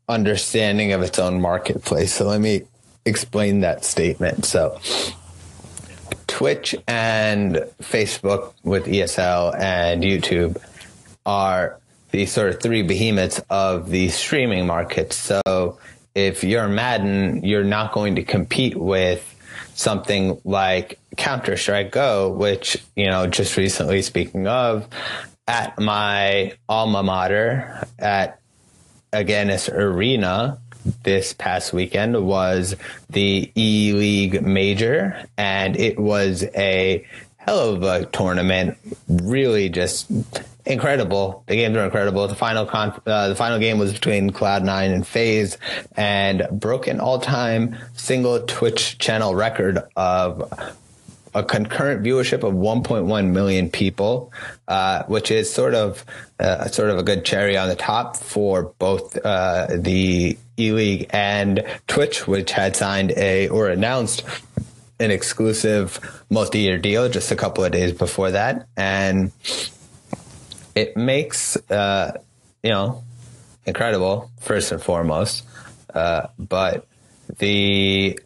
understanding 0.08 0.92
of 0.92 1.02
its 1.02 1.18
own 1.18 1.40
marketplace. 1.40 2.14
So 2.14 2.26
let 2.26 2.40
me 2.40 2.62
explain 3.04 3.60
that 3.60 3.84
statement. 3.84 4.44
So 4.44 4.78
Twitch 6.28 6.76
and 6.86 7.56
Facebook 7.82 8.54
with 8.62 8.86
ESL 8.86 9.58
and 9.58 10.04
YouTube 10.04 10.62
are 11.26 11.80
the 12.12 12.24
sort 12.26 12.50
of 12.50 12.62
three 12.62 12.82
behemoths 12.82 13.40
of 13.50 13.90
the 13.90 14.10
streaming 14.10 14.64
market. 14.64 15.12
So 15.12 15.80
if 16.14 16.44
you're 16.44 16.68
Madden, 16.68 17.42
you're 17.44 17.64
not 17.64 17.92
going 17.92 18.14
to 18.14 18.22
compete 18.22 18.76
with 18.76 19.34
something 19.74 20.40
like 20.44 21.00
Counter 21.16 21.56
Strike 21.56 21.90
Go, 21.90 22.30
which, 22.30 22.76
you 22.94 23.06
know, 23.06 23.26
just 23.26 23.56
recently 23.56 24.02
speaking 24.02 24.46
of, 24.46 24.86
at 25.48 25.78
my 25.80 26.52
alma 26.68 27.02
mater 27.02 27.84
at 27.98 28.37
Agganis 29.12 29.72
Arena 29.72 30.58
this 31.02 31.32
past 31.32 31.72
weekend 31.72 32.24
was 32.26 32.76
the 33.10 33.50
E 33.56 33.92
League 33.92 34.42
Major, 34.42 35.26
and 35.36 35.76
it 35.76 35.98
was 35.98 36.44
a 36.54 37.06
hell 37.36 37.70
of 37.70 37.82
a 37.82 38.06
tournament. 38.06 38.76
Really, 39.08 39.68
just 39.68 40.10
incredible. 40.66 41.42
The 41.46 41.56
games 41.56 41.76
were 41.76 41.84
incredible. 41.84 42.28
The 42.28 42.34
final 42.34 42.66
con- 42.66 43.00
uh, 43.06 43.28
the 43.28 43.34
final 43.34 43.58
game 43.58 43.78
was 43.78 43.92
between 43.92 44.30
Cloud9 44.30 44.94
and 44.94 45.06
FaZe, 45.06 45.58
and 45.96 46.46
broke 46.52 46.86
an 46.86 47.00
all 47.00 47.18
time 47.18 47.76
single 47.94 48.40
Twitch 48.42 48.98
channel 48.98 49.34
record 49.34 49.82
of 49.96 50.52
a 51.34 51.42
concurrent 51.42 52.02
viewership 52.02 52.42
of 52.42 52.54
1.1 52.54 53.30
million 53.30 53.70
people, 53.70 54.32
uh, 54.66 55.04
which 55.04 55.30
is 55.30 55.52
sort 55.52 55.74
of 55.74 56.04
uh, 56.38 56.66
sort 56.68 56.90
of 56.90 56.98
a 56.98 57.02
good 57.02 57.24
cherry 57.24 57.56
on 57.56 57.68
the 57.68 57.76
top 57.76 58.16
for 58.16 58.74
both 58.78 59.16
uh, 59.24 59.66
the 59.70 60.38
E 60.58 60.72
League 60.72 61.06
and 61.10 61.64
Twitch, 61.86 62.26
which 62.26 62.52
had 62.52 62.76
signed 62.76 63.12
a 63.16 63.48
or 63.48 63.68
announced 63.68 64.24
an 65.00 65.10
exclusive 65.10 66.00
multi-year 66.30 66.78
deal 66.78 67.08
just 67.08 67.30
a 67.30 67.36
couple 67.36 67.64
of 67.64 67.72
days 67.72 67.92
before 67.92 68.32
that, 68.32 68.66
and 68.76 69.30
it 70.74 70.96
makes 70.96 71.56
uh, 71.70 72.18
you 72.62 72.70
know 72.70 73.02
incredible 73.66 74.30
first 74.40 74.72
and 74.72 74.82
foremost, 74.82 75.44
uh, 75.94 76.26
but 76.38 76.86
the 77.38 78.18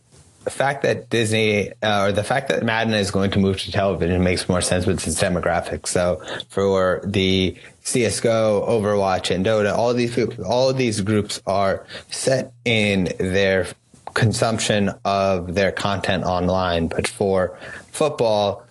fact 0.50 0.82
that 0.82 1.10
Disney 1.10 1.72
uh, 1.82 2.04
or 2.04 2.12
the 2.12 2.24
fact 2.24 2.48
that 2.48 2.62
Madden 2.62 2.94
is 2.94 3.10
going 3.10 3.30
to 3.32 3.38
move 3.38 3.60
to 3.60 3.72
television 3.72 4.22
makes 4.22 4.48
more 4.48 4.60
sense 4.60 4.86
with 4.86 5.06
its 5.06 5.20
demographics. 5.20 5.88
So 5.88 6.22
for 6.48 7.00
the 7.04 7.56
CS:GO, 7.82 8.64
Overwatch, 8.68 9.34
and 9.34 9.44
Dota, 9.44 9.76
all 9.76 9.94
these 9.94 10.18
all 10.40 10.72
these 10.72 11.00
groups 11.00 11.40
are 11.46 11.86
set 12.10 12.52
in 12.64 13.12
their 13.18 13.66
consumption 14.14 14.90
of 15.04 15.54
their 15.54 15.72
content 15.72 16.24
online. 16.24 16.88
But 16.88 17.08
for 17.08 17.58
football, 17.90 18.64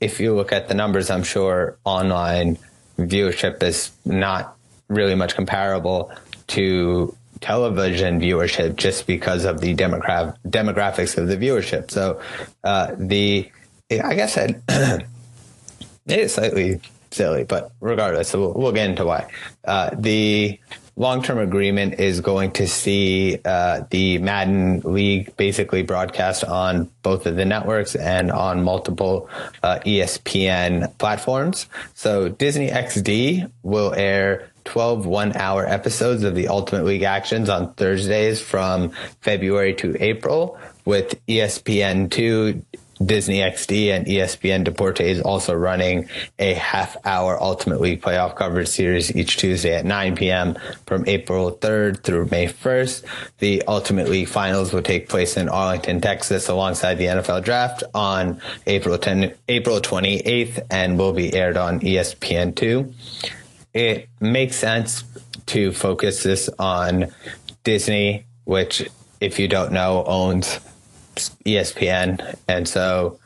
if 0.00 0.20
you 0.20 0.34
look 0.34 0.52
at 0.52 0.68
the 0.68 0.74
numbers, 0.74 1.10
I'm 1.10 1.22
sure 1.22 1.76
online 1.84 2.58
viewership 2.98 3.62
is 3.62 3.90
not 4.04 4.56
really 4.88 5.14
much 5.14 5.34
comparable 5.34 6.12
to 6.48 7.16
television 7.42 8.20
viewership 8.20 8.76
just 8.76 9.06
because 9.06 9.44
of 9.44 9.60
the 9.60 9.74
demogra- 9.74 10.36
demographics 10.48 11.18
of 11.18 11.28
the 11.28 11.36
viewership. 11.36 11.90
So 11.90 12.20
uh, 12.64 12.94
the 12.96 13.50
I 13.90 14.14
guess 14.14 14.36
it 14.38 15.04
is 16.06 16.34
slightly 16.34 16.80
silly, 17.10 17.44
but 17.44 17.72
regardless, 17.80 18.32
we'll, 18.32 18.52
we'll 18.54 18.72
get 18.72 18.88
into 18.88 19.04
why. 19.04 19.30
Uh, 19.64 19.90
the 19.92 20.58
long-term 20.96 21.38
agreement 21.38 21.98
is 21.98 22.20
going 22.20 22.50
to 22.52 22.66
see 22.66 23.38
uh, 23.44 23.82
the 23.90 24.18
Madden 24.18 24.80
League 24.80 25.34
basically 25.36 25.82
broadcast 25.82 26.44
on 26.44 26.90
both 27.02 27.26
of 27.26 27.36
the 27.36 27.44
networks 27.44 27.94
and 27.94 28.30
on 28.30 28.62
multiple 28.62 29.28
uh, 29.62 29.78
ESPN 29.86 30.96
platforms. 30.98 31.66
So 31.94 32.28
Disney 32.28 32.68
XD 32.68 33.50
will 33.62 33.94
air 33.94 34.51
12 34.64 35.06
one 35.06 35.36
hour 35.36 35.66
episodes 35.66 36.22
of 36.24 36.34
the 36.34 36.48
Ultimate 36.48 36.84
League 36.84 37.02
actions 37.02 37.48
on 37.48 37.72
Thursdays 37.74 38.40
from 38.40 38.90
February 39.20 39.74
to 39.74 39.96
April 40.02 40.58
with 40.84 41.24
ESPN2 41.26 42.62
Disney 43.06 43.38
XD 43.38 43.94
and 43.94 44.06
ESPN 44.06 44.64
Deportes 44.64 45.24
also 45.24 45.54
running 45.54 46.08
a 46.38 46.54
half 46.54 46.96
hour 47.04 47.40
Ultimate 47.42 47.80
League 47.80 48.00
playoff 48.00 48.36
coverage 48.36 48.68
series 48.68 49.14
each 49.14 49.36
Tuesday 49.36 49.74
at 49.74 49.84
9 49.84 50.16
p.m. 50.16 50.56
from 50.86 51.04
April 51.06 51.52
3rd 51.52 52.02
through 52.02 52.28
May 52.30 52.46
1st. 52.46 53.04
The 53.38 53.62
Ultimate 53.66 54.08
League 54.08 54.28
finals 54.28 54.72
will 54.72 54.82
take 54.82 55.08
place 55.08 55.36
in 55.36 55.48
Arlington, 55.48 56.00
Texas 56.00 56.48
alongside 56.48 56.94
the 56.94 57.06
NFL 57.06 57.44
draft 57.44 57.82
on 57.94 58.40
April 58.66 58.98
10, 58.98 59.34
April 59.48 59.80
28th 59.80 60.64
and 60.70 60.98
will 60.98 61.12
be 61.12 61.34
aired 61.34 61.56
on 61.56 61.80
ESPN2. 61.80 62.92
It 63.74 64.08
makes 64.20 64.56
sense 64.56 65.04
to 65.46 65.72
focus 65.72 66.22
this 66.22 66.48
on 66.58 67.12
Disney, 67.64 68.24
which 68.44 68.88
if 69.20 69.38
you 69.38 69.48
don't 69.48 69.72
know 69.72 70.04
owns 70.06 70.60
ESPN, 71.44 72.36
and 72.48 72.66
so 72.68 73.18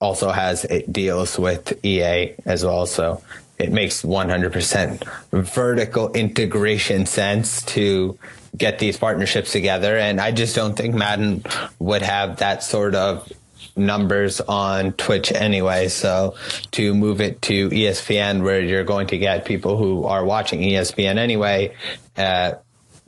also 0.00 0.30
has 0.30 0.66
deals 0.90 1.38
with 1.38 1.84
EA 1.84 2.34
as 2.44 2.64
well. 2.64 2.86
So 2.86 3.22
it 3.58 3.70
makes 3.70 4.02
100% 4.02 5.04
vertical 5.30 6.12
integration 6.12 7.06
sense 7.06 7.62
to 7.62 8.18
get 8.56 8.78
these 8.78 8.96
partnerships 8.96 9.52
together. 9.52 9.96
And 9.96 10.20
I 10.20 10.32
just 10.32 10.56
don't 10.56 10.76
think 10.76 10.94
Madden 10.94 11.44
would 11.78 12.02
have 12.02 12.38
that 12.38 12.62
sort 12.62 12.94
of 12.94 13.30
numbers 13.76 14.40
on 14.40 14.92
Twitch 14.92 15.32
anyway. 15.32 15.88
So 15.88 16.34
to 16.72 16.94
move 16.94 17.20
it 17.20 17.42
to 17.42 17.70
ESPN, 17.70 18.42
where 18.42 18.60
you're 18.60 18.84
going 18.84 19.06
to 19.08 19.18
get 19.18 19.44
people 19.44 19.76
who 19.76 20.04
are 20.04 20.24
watching 20.24 20.60
ESPN 20.60 21.18
anyway, 21.18 21.74
uh, 22.16 22.54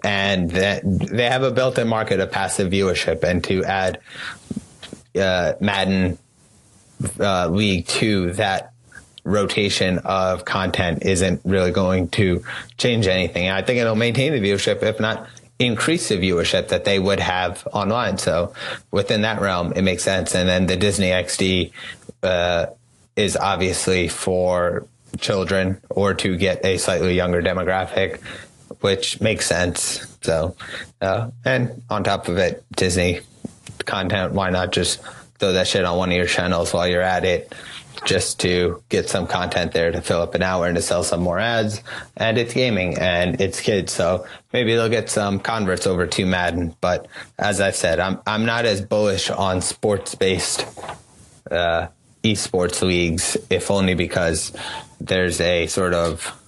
and 0.02 0.50
that 0.50 0.82
they 0.84 1.28
have 1.28 1.42
a 1.42 1.50
built-in 1.50 1.88
market 1.88 2.20
of 2.20 2.30
passive 2.30 2.70
viewership, 2.70 3.22
and 3.22 3.42
to 3.44 3.64
add 3.64 4.00
uh, 5.18 5.54
Madden 5.60 6.18
uh, 7.18 7.48
League 7.48 7.86
to 7.86 8.32
that 8.32 8.72
rotation 9.24 9.98
of 10.00 10.44
content 10.44 11.02
isn't 11.02 11.40
really 11.44 11.70
going 11.70 12.08
to 12.08 12.44
change 12.76 13.06
anything. 13.06 13.48
I 13.48 13.62
think 13.62 13.80
it'll 13.80 13.96
maintain 13.96 14.32
the 14.32 14.40
viewership, 14.40 14.82
if 14.82 15.00
not 15.00 15.26
increase 15.66 16.08
the 16.08 16.16
viewership 16.16 16.68
that 16.68 16.84
they 16.84 16.98
would 16.98 17.20
have 17.20 17.66
online. 17.72 18.18
So 18.18 18.52
within 18.90 19.22
that 19.22 19.40
realm, 19.40 19.72
it 19.74 19.82
makes 19.82 20.02
sense. 20.02 20.34
And 20.34 20.48
then 20.48 20.66
the 20.66 20.76
Disney 20.76 21.08
XD 21.08 21.72
uh, 22.22 22.66
is 23.16 23.36
obviously 23.36 24.08
for 24.08 24.86
children 25.18 25.80
or 25.90 26.14
to 26.14 26.36
get 26.36 26.64
a 26.64 26.76
slightly 26.78 27.14
younger 27.14 27.40
demographic 27.42 28.20
which 28.80 29.18
makes 29.20 29.46
sense. 29.46 30.06
So, 30.20 30.54
uh, 31.00 31.30
and 31.44 31.82
on 31.88 32.04
top 32.04 32.28
of 32.28 32.36
it, 32.36 32.64
Disney 32.76 33.20
content, 33.86 34.34
why 34.34 34.50
not 34.50 34.72
just 34.72 35.00
throw 35.38 35.54
that 35.54 35.66
shit 35.66 35.84
on 35.86 35.96
one 35.96 36.10
of 36.10 36.16
your 36.16 36.26
channels 36.26 36.72
while 36.74 36.86
you're 36.86 37.00
at 37.00 37.24
it? 37.24 37.54
Just 38.04 38.40
to 38.40 38.82
get 38.90 39.08
some 39.08 39.26
content 39.26 39.72
there 39.72 39.90
to 39.90 40.02
fill 40.02 40.20
up 40.20 40.34
an 40.34 40.42
hour 40.42 40.66
and 40.66 40.76
to 40.76 40.82
sell 40.82 41.02
some 41.02 41.22
more 41.22 41.38
ads. 41.38 41.82
And 42.16 42.36
it's 42.36 42.52
gaming 42.52 42.98
and 42.98 43.40
it's 43.40 43.60
kids. 43.60 43.92
So 43.92 44.26
maybe 44.52 44.74
they'll 44.74 44.90
get 44.90 45.08
some 45.08 45.40
converts 45.40 45.86
over 45.86 46.06
to 46.06 46.26
Madden. 46.26 46.76
But 46.80 47.08
as 47.38 47.60
I've 47.60 47.76
said, 47.76 48.00
I'm, 48.00 48.20
I'm 48.26 48.44
not 48.44 48.66
as 48.66 48.82
bullish 48.82 49.30
on 49.30 49.62
sports 49.62 50.14
based, 50.14 50.66
uh, 51.50 51.88
esports 52.22 52.82
leagues, 52.82 53.36
if 53.50 53.70
only 53.70 53.94
because 53.94 54.52
there's 55.00 55.40
a 55.40 55.66
sort 55.66 55.94
of 55.94 56.40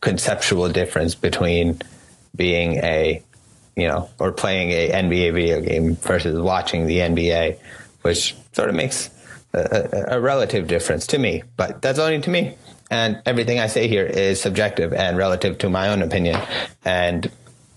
conceptual 0.00 0.68
difference 0.68 1.14
between 1.14 1.80
being 2.34 2.76
a, 2.76 3.22
you 3.74 3.88
know, 3.88 4.08
or 4.18 4.32
playing 4.32 4.70
a 4.70 4.90
NBA 4.90 5.34
video 5.34 5.60
game 5.60 5.96
versus 5.96 6.40
watching 6.40 6.86
the 6.86 6.98
NBA, 6.98 7.58
which 8.02 8.36
sort 8.52 8.68
of 8.68 8.74
makes 8.74 9.10
a, 9.56 10.20
relative 10.20 10.66
difference 10.66 11.06
to 11.08 11.18
me. 11.18 11.42
But 11.56 11.82
that's 11.82 11.98
only 11.98 12.20
to 12.20 12.30
me. 12.30 12.56
And 12.90 13.20
everything 13.26 13.58
I 13.58 13.66
say 13.66 13.88
here 13.88 14.06
is 14.06 14.40
subjective 14.40 14.92
and 14.92 15.16
relative 15.16 15.58
to 15.58 15.70
my 15.70 15.88
own 15.88 16.02
opinion. 16.02 16.40
And 16.84 17.30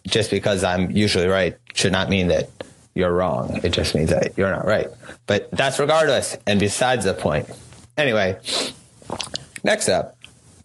just 0.08 0.30
because 0.30 0.63
I'm 0.63 0.92
usually 0.92 1.28
right 1.28 1.58
should 1.74 1.92
not 1.92 2.10
mean 2.10 2.28
that 2.28 2.50
you're 2.94 3.13
wrong. 3.13 3.60
It 3.63 3.70
just 3.70 3.96
means 3.96 4.10
that 4.10 4.38
you're 4.38 4.52
not 4.52 4.65
right. 4.65 4.88
But 5.26 5.50
that's 5.52 5.80
regardless 5.80 6.38
and 6.46 6.60
besides 6.60 7.06
the 7.06 7.13
point. 7.13 7.50
Anyway, 7.98 8.38
next 9.63 9.89
up, 9.89 10.15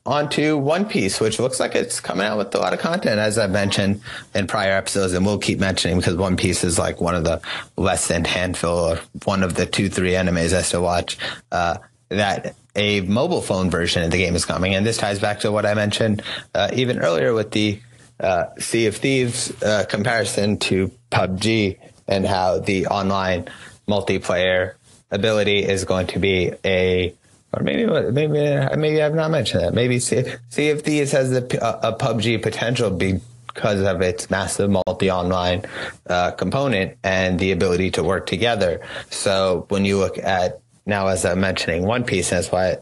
on 0.07 0.29
to 0.31 0.59
One 0.59 0.85
Piece, 0.87 1.19
which 1.19 1.39
looks 1.39 1.59
like 1.59 1.75
it's 1.75 1.99
coming 1.99 2.27
out 2.27 2.37
with 2.37 2.55
a 2.55 2.59
lot 2.59 2.75
of 2.75 2.79
content, 2.79 3.19
as 3.19 3.39
I've 3.39 3.51
mentioned 3.51 4.03
in 4.35 4.47
prior 4.47 4.73
episodes, 4.73 5.15
and 5.15 5.25
we'll 5.25 5.39
keep 5.39 5.59
mentioning 5.59 5.97
because 5.97 6.17
One 6.17 6.37
Piece 6.37 6.63
is 6.63 6.79
like 6.79 7.01
one 7.01 7.15
of 7.15 7.25
the 7.25 7.41
less 7.77 8.09
than 8.09 8.25
handful 8.25 8.71
or 8.71 9.01
one 9.25 9.43
of 9.43 9.55
the 9.55 9.65
two, 9.65 9.89
three 9.89 10.13
animes 10.13 10.53
I 10.55 10.63
still 10.63 10.83
watch. 10.83 11.17
Uh, 11.51 11.79
that 12.11 12.55
a 12.77 13.01
mobile 13.03 13.41
phone 13.41 13.71
version 13.71 14.03
of 14.03 14.11
the 14.11 14.19
game 14.19 14.35
is 14.35 14.45
coming, 14.45 14.75
and 14.75 14.85
this 14.85 14.99
ties 14.99 15.19
back 15.19 15.41
to 15.41 15.51
what 15.51 15.65
I 15.65 15.75
mentioned 15.75 16.23
uh, 16.55 16.71
even 16.75 16.99
earlier 16.99 17.33
with 17.33 17.51
the 17.53 17.81
uh, 18.21 18.47
Sea 18.59 18.87
of 18.87 18.97
Thieves 18.97 19.51
uh, 19.63 19.85
comparison 19.89 20.59
to 20.59 20.91
PUBG 21.11 21.79
and 22.07 22.27
how 22.27 22.59
the 22.59 22.87
online 22.89 23.49
multiplayer 23.89 24.75
ability 25.11 25.65
is 25.65 25.85
going 25.85 26.09
to 26.09 26.19
be 26.19 26.53
a 26.65 27.15
or 27.57 27.63
maybe 27.63 27.87
maybe 28.11 28.77
maybe 28.77 29.03
I've 29.03 29.15
not 29.15 29.31
mentioned 29.31 29.65
that. 29.65 29.75
Maybe 29.75 29.99
see, 29.99 30.25
Sea 30.49 30.71
of 30.71 30.83
Thieves 30.83 31.13
has 31.13 31.33
a, 31.33 31.45
a 31.83 31.93
PUBG 31.97 32.43
potential 32.43 32.91
because 32.91 33.81
of 33.81 34.03
its 34.03 34.31
massive 34.31 34.71
multi-online 34.71 35.65
uh, 36.09 36.33
component 36.33 36.97
and 37.05 37.39
the 37.39 37.53
ability 37.53 37.91
to 37.93 38.03
work 38.03 38.27
together. 38.27 38.81
So 39.11 39.67
when 39.69 39.85
you 39.85 39.99
look 39.99 40.19
at 40.19 40.61
now, 40.87 41.07
as 41.07 41.25
I'm 41.25 41.41
mentioning 41.41 41.87
One 41.87 42.05
Piece, 42.05 42.31
that's 42.31 42.51
why 42.53 42.77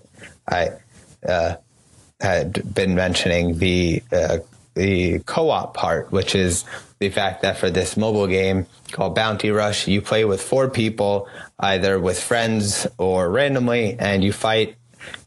I 0.48 0.70
uh, 1.26 1.56
had 2.20 2.74
been 2.74 2.94
mentioning 2.94 3.58
the 3.58 4.02
uh, 4.12 4.38
the 4.74 5.20
co-op 5.20 5.74
part, 5.74 6.12
which 6.12 6.34
is 6.34 6.64
the 6.98 7.10
fact 7.10 7.42
that 7.42 7.58
for 7.58 7.70
this 7.70 7.96
mobile 7.96 8.26
game 8.26 8.66
called 8.92 9.14
Bounty 9.14 9.50
Rush, 9.50 9.88
you 9.88 10.00
play 10.00 10.24
with 10.24 10.40
four 10.40 10.70
people, 10.70 11.28
either 11.58 11.98
with 11.98 12.20
friends 12.20 12.86
or 12.98 13.30
randomly, 13.30 13.96
and 13.98 14.22
you 14.22 14.32
fight 14.32 14.76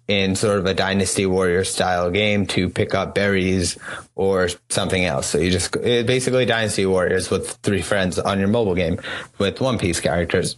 in 0.08 0.36
sort 0.36 0.60
of 0.60 0.66
a 0.66 0.74
Dynasty 0.74 1.26
Warrior 1.26 1.64
style 1.64 2.12
game 2.12 2.46
to 2.48 2.70
pick 2.70 2.94
up 2.94 3.16
berries 3.16 3.78
or 4.16 4.50
something 4.70 5.04
else. 5.04 5.28
So 5.28 5.40
you 5.40 5.52
just 5.52 5.72
basically 5.72 6.46
Dynasty 6.46 6.86
Warriors 6.86 7.30
with 7.30 7.52
three 7.64 7.82
friends 7.82 8.20
on 8.20 8.40
your 8.40 8.48
mobile 8.48 8.76
game 8.76 9.00
with 9.40 9.60
One 9.62 9.78
Piece 9.78 10.00
characters. 10.00 10.58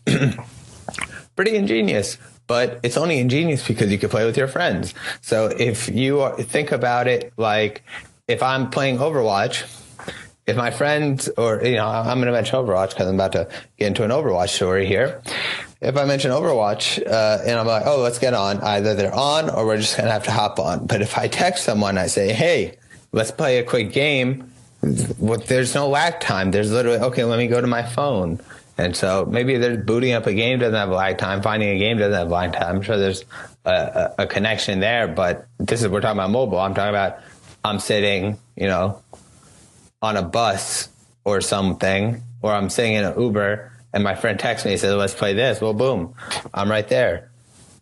Pretty 1.36 1.56
ingenious, 1.56 2.18
but 2.48 2.80
it's 2.84 2.98
only 2.98 3.20
ingenious 3.20 3.66
because 3.66 3.92
you 3.92 3.98
can 3.98 4.10
play 4.10 4.26
with 4.26 4.38
your 4.38 4.48
friends. 4.48 4.94
So 5.22 5.48
if 5.48 5.88
you 5.88 6.22
are, 6.22 6.36
think 6.36 6.72
about 6.72 7.08
it 7.08 7.32
like 7.38 7.84
if 8.28 8.44
I'm 8.44 8.70
playing 8.70 8.98
Overwatch, 8.98 9.66
if 10.48 10.56
my 10.56 10.72
friends 10.72 11.28
or 11.38 11.64
you 11.64 11.76
know 11.76 11.86
i'm 11.86 12.18
going 12.18 12.26
to 12.26 12.32
mention 12.32 12.56
overwatch 12.56 12.90
because 12.90 13.08
i'm 13.08 13.16
about 13.16 13.34
to 13.34 13.50
get 13.78 13.88
into 13.88 14.04
an 14.04 14.12
overwatch 14.12 14.50
story 14.50 14.88
here. 14.88 15.22
If 15.82 15.98
i 15.98 16.06
mention 16.06 16.32
overwatch 16.32 17.06
uh, 17.06 17.40
and 17.46 17.60
i'm 17.60 17.68
like 17.68 17.84
oh 17.86 18.00
let's 18.02 18.18
get 18.18 18.34
on 18.34 18.62
either 18.62 18.96
they're 18.96 19.14
on 19.14 19.50
or 19.50 19.66
we're 19.66 19.78
just 19.78 19.98
going 19.98 20.08
to 20.08 20.14
have 20.14 20.24
to 20.24 20.32
hop 20.32 20.58
on. 20.58 20.88
But 20.88 21.02
if 21.02 21.18
i 21.18 21.28
text 21.28 21.66
someone 21.66 21.98
i 21.98 22.08
say 22.08 22.32
hey 22.32 22.78
let's 23.12 23.32
play 23.32 23.60
a 23.60 23.64
quick 23.64 23.92
game. 23.92 24.52
There's 24.82 25.74
no 25.76 25.90
lag 25.90 26.20
time. 26.20 26.52
There's 26.52 26.72
literally 26.72 27.00
okay 27.00 27.24
let 27.26 27.38
me 27.38 27.48
go 27.48 27.60
to 27.60 27.68
my 27.68 27.84
phone. 27.84 28.40
And 28.80 28.96
so 28.96 29.26
maybe 29.26 29.58
there's 29.58 29.84
booting 29.84 30.14
up 30.14 30.28
a 30.28 30.34
game 30.34 30.60
doesn't 30.60 30.76
have 30.76 30.90
lag 30.90 31.18
time. 31.18 31.42
Finding 31.42 31.70
a 31.70 31.80
game 31.80 31.98
doesn't 31.98 32.14
have 32.14 32.30
lag 32.30 32.54
time. 32.54 32.78
I'm 32.78 32.82
sure 32.84 32.96
there's 32.98 33.26
a, 33.66 34.14
a, 34.18 34.24
a 34.24 34.28
connection 34.28 34.80
there 34.80 35.10
but 35.10 35.46
this 35.60 35.82
is 35.82 35.90
we're 35.90 36.00
talking 36.00 36.20
about 36.20 36.32
mobile. 36.32 36.60
I'm 36.60 36.74
talking 36.74 36.90
about 36.90 37.20
i'm 37.68 37.80
sitting 37.80 38.38
you 38.56 38.68
know 38.68 39.02
on 40.02 40.18
a 40.18 40.22
bus 40.22 40.90
or 41.28 41.42
something, 41.42 42.24
or 42.42 42.54
I'm 42.54 42.70
sitting 42.70 42.94
in 42.94 43.04
an 43.04 43.20
Uber 43.20 43.72
and 43.94 44.04
my 44.04 44.16
friend 44.16 44.40
texts 44.40 44.66
me 44.66 44.72
and 44.72 44.80
says, 44.80 44.96
let's 44.96 45.14
play 45.14 45.34
this. 45.34 45.60
Well, 45.60 45.74
boom, 45.74 46.14
I'm 46.54 46.70
right 46.70 46.88
there. 46.88 47.30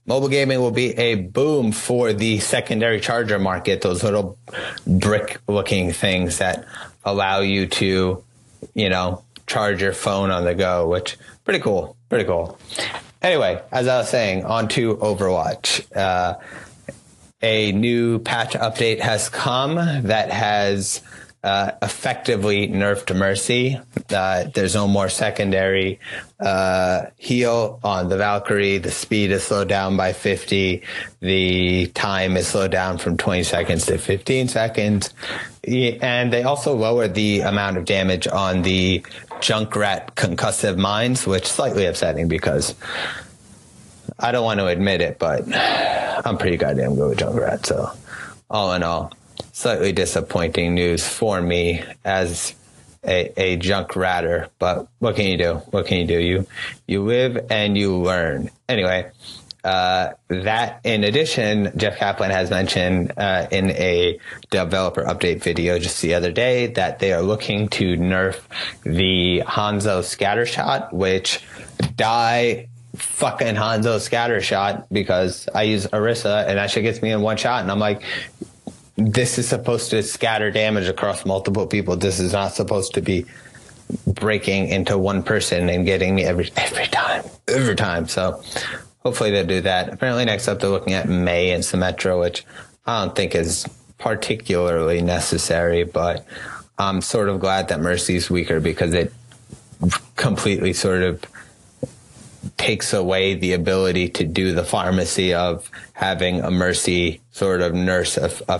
Mobile 0.07 0.29
gaming 0.29 0.59
will 0.59 0.71
be 0.71 0.97
a 0.97 1.15
boom 1.15 1.71
for 1.71 2.13
the 2.13 2.39
secondary 2.39 2.99
charger 2.99 3.39
market, 3.39 3.81
those 3.81 4.03
little 4.03 4.37
brick 4.85 5.39
looking 5.47 5.91
things 5.91 6.37
that 6.37 6.65
allow 7.03 7.41
you 7.41 7.67
to, 7.67 8.23
you 8.73 8.89
know, 8.89 9.23
charge 9.47 9.81
your 9.81 9.93
phone 9.93 10.31
on 10.31 10.43
the 10.43 10.55
go, 10.55 10.87
which 10.87 11.17
pretty 11.43 11.59
cool, 11.59 11.97
pretty 12.09 12.25
cool. 12.25 12.57
Anyway, 13.21 13.61
as 13.71 13.87
I 13.87 13.97
was 13.99 14.09
saying, 14.09 14.45
on 14.45 14.67
to 14.69 14.95
Overwatch. 14.97 15.95
Uh, 15.95 16.35
a 17.45 17.71
new 17.73 18.17
patch 18.17 18.53
update 18.53 18.99
has 18.99 19.29
come 19.29 19.75
that 19.75 20.31
has 20.31 21.03
uh, 21.43 21.73
effectively 21.83 22.67
nerfed 22.67 23.15
Mercy. 23.15 23.79
Uh, 24.09 24.45
there's 24.55 24.73
no 24.73 24.87
more 24.87 25.09
secondary 25.09 25.99
uh, 26.39 27.03
heal 27.17 27.79
on 27.83 28.09
the 28.09 28.17
Valkyrie. 28.17 28.79
The 28.79 28.89
speed 28.89 29.29
is 29.29 29.43
slowed 29.43 29.69
down 29.69 29.95
by 29.95 30.11
50. 30.11 30.81
The 31.19 31.85
time 31.93 32.35
is 32.35 32.47
slowed 32.47 32.71
down 32.71 32.97
from 32.97 33.15
20 33.15 33.43
seconds 33.43 33.85
to 33.85 33.99
15 33.99 34.47
seconds. 34.47 35.13
And 35.67 36.33
they 36.33 36.41
also 36.41 36.75
lowered 36.75 37.13
the 37.13 37.41
amount 37.41 37.77
of 37.77 37.85
damage 37.85 38.27
on 38.27 38.63
the 38.63 39.01
Junkrat 39.39 40.15
concussive 40.15 40.77
mines, 40.77 41.27
which 41.27 41.43
is 41.43 41.49
slightly 41.49 41.85
upsetting 41.85 42.27
because 42.27 42.73
I 44.17 44.31
don't 44.31 44.45
want 44.45 44.61
to 44.61 44.65
admit 44.65 45.01
it, 45.01 45.19
but 45.19 45.45
I'm 46.23 46.37
pretty 46.37 46.57
goddamn 46.57 46.95
good 46.95 47.09
with 47.09 47.19
Junkrat. 47.19 47.65
So 47.65 47.91
all 48.49 48.73
in 48.73 48.83
all, 48.83 49.11
slightly 49.51 49.91
disappointing 49.91 50.73
news 50.73 51.07
for 51.07 51.41
me 51.41 51.83
as 52.03 52.55
a, 53.03 53.31
a 53.37 53.55
junk 53.57 53.95
ratter, 53.95 54.49
but 54.59 54.87
what 54.99 55.15
can 55.15 55.25
you 55.27 55.37
do? 55.37 55.55
What 55.71 55.85
can 55.85 55.97
you 55.97 56.07
do? 56.07 56.19
You 56.19 56.47
you 56.87 57.03
live 57.03 57.47
and 57.49 57.77
you 57.77 57.95
learn. 57.97 58.49
Anyway, 58.67 59.11
uh, 59.63 60.13
that 60.27 60.79
in 60.83 61.03
addition, 61.03 61.71
Jeff 61.75 61.97
Kaplan 61.97 62.31
has 62.31 62.49
mentioned 62.49 63.13
uh, 63.17 63.47
in 63.51 63.71
a 63.71 64.19
developer 64.51 65.03
update 65.03 65.41
video 65.41 65.79
just 65.79 66.01
the 66.01 66.13
other 66.13 66.31
day 66.31 66.67
that 66.67 66.99
they 66.99 67.13
are 67.13 67.21
looking 67.21 67.67
to 67.69 67.97
nerf 67.97 68.41
the 68.83 69.41
Hanzo 69.45 70.03
scatter 70.03 70.45
shot, 70.45 70.93
which 70.93 71.43
die 71.95 72.67
fucking 72.95 73.55
Hanzo 73.55 73.99
scatter 73.99 74.41
shot 74.41 74.87
because 74.91 75.47
I 75.53 75.63
use 75.63 75.87
Orisa 75.87 76.47
and 76.47 76.57
that 76.57 76.71
shit 76.71 76.83
gets 76.83 77.01
me 77.01 77.11
in 77.11 77.21
one 77.21 77.37
shot 77.37 77.61
and 77.61 77.71
I'm 77.71 77.79
like, 77.79 78.01
this 78.97 79.37
is 79.37 79.47
supposed 79.47 79.89
to 79.91 80.01
scatter 80.03 80.51
damage 80.51 80.87
across 80.87 81.25
multiple 81.25 81.67
people. 81.67 81.95
This 81.97 82.19
is 82.19 82.33
not 82.33 82.53
supposed 82.53 82.93
to 82.93 83.01
be 83.01 83.25
breaking 84.07 84.69
into 84.69 84.97
one 84.97 85.21
person 85.21 85.69
and 85.69 85.85
getting 85.85 86.15
me 86.15 86.23
every 86.23 86.49
every 86.57 86.87
time, 86.87 87.23
every 87.47 87.75
time. 87.75 88.07
So 88.07 88.41
hopefully 88.99 89.31
they'll 89.31 89.45
do 89.45 89.61
that. 89.61 89.93
Apparently 89.93 90.25
next 90.25 90.47
up 90.47 90.59
they're 90.59 90.69
looking 90.69 90.93
at 90.93 91.07
Mei 91.07 91.51
and 91.51 91.63
Symmetra, 91.63 92.19
which 92.19 92.45
I 92.85 93.03
don't 93.03 93.15
think 93.15 93.35
is 93.35 93.67
particularly 93.97 95.01
necessary, 95.01 95.83
but 95.83 96.25
I'm 96.77 97.01
sort 97.01 97.29
of 97.29 97.39
glad 97.39 97.69
that 97.69 97.79
Mercy's 97.79 98.29
weaker 98.29 98.59
because 98.59 98.93
it 98.93 99.13
completely 100.15 100.73
sort 100.73 101.03
of 101.03 101.23
takes 102.65 102.93
away 102.93 103.35
the 103.35 103.53
ability 103.53 104.09
to 104.09 104.23
do 104.23 104.51
the 104.51 104.63
pharmacy 104.63 105.35
of 105.35 105.69
having 105.93 106.41
a 106.41 106.49
Mercy 106.49 107.21
sort 107.29 107.61
of 107.61 107.75
nurse 107.75 108.17
a, 108.17 108.31
a 108.49 108.57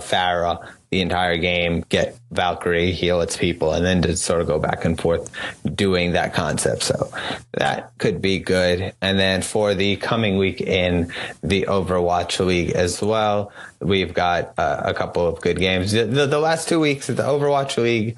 the 0.90 1.00
entire 1.00 1.36
game, 1.36 1.84
get 1.88 2.16
Valkyrie, 2.30 2.92
heal 2.92 3.20
its 3.20 3.36
people, 3.36 3.72
and 3.72 3.84
then 3.84 4.02
to 4.02 4.16
sort 4.16 4.40
of 4.40 4.46
go 4.46 4.60
back 4.60 4.84
and 4.84 4.96
forth 5.00 5.28
doing 5.74 6.12
that 6.12 6.32
concept. 6.32 6.84
So 6.84 7.10
that 7.54 7.90
could 7.98 8.22
be 8.22 8.38
good. 8.38 8.94
And 9.02 9.18
then 9.18 9.42
for 9.42 9.74
the 9.74 9.96
coming 9.96 10.36
week 10.36 10.60
in 10.60 11.12
the 11.42 11.62
Overwatch 11.62 12.38
League 12.46 12.70
as 12.70 13.02
well, 13.02 13.50
we've 13.80 14.14
got 14.14 14.56
uh, 14.56 14.82
a 14.84 14.94
couple 14.94 15.26
of 15.26 15.40
good 15.40 15.58
games. 15.58 15.90
The, 15.90 16.04
the, 16.04 16.26
the 16.26 16.38
last 16.38 16.68
two 16.68 16.78
weeks 16.78 17.08
of 17.08 17.16
the 17.16 17.24
Overwatch 17.24 17.76
League, 17.82 18.16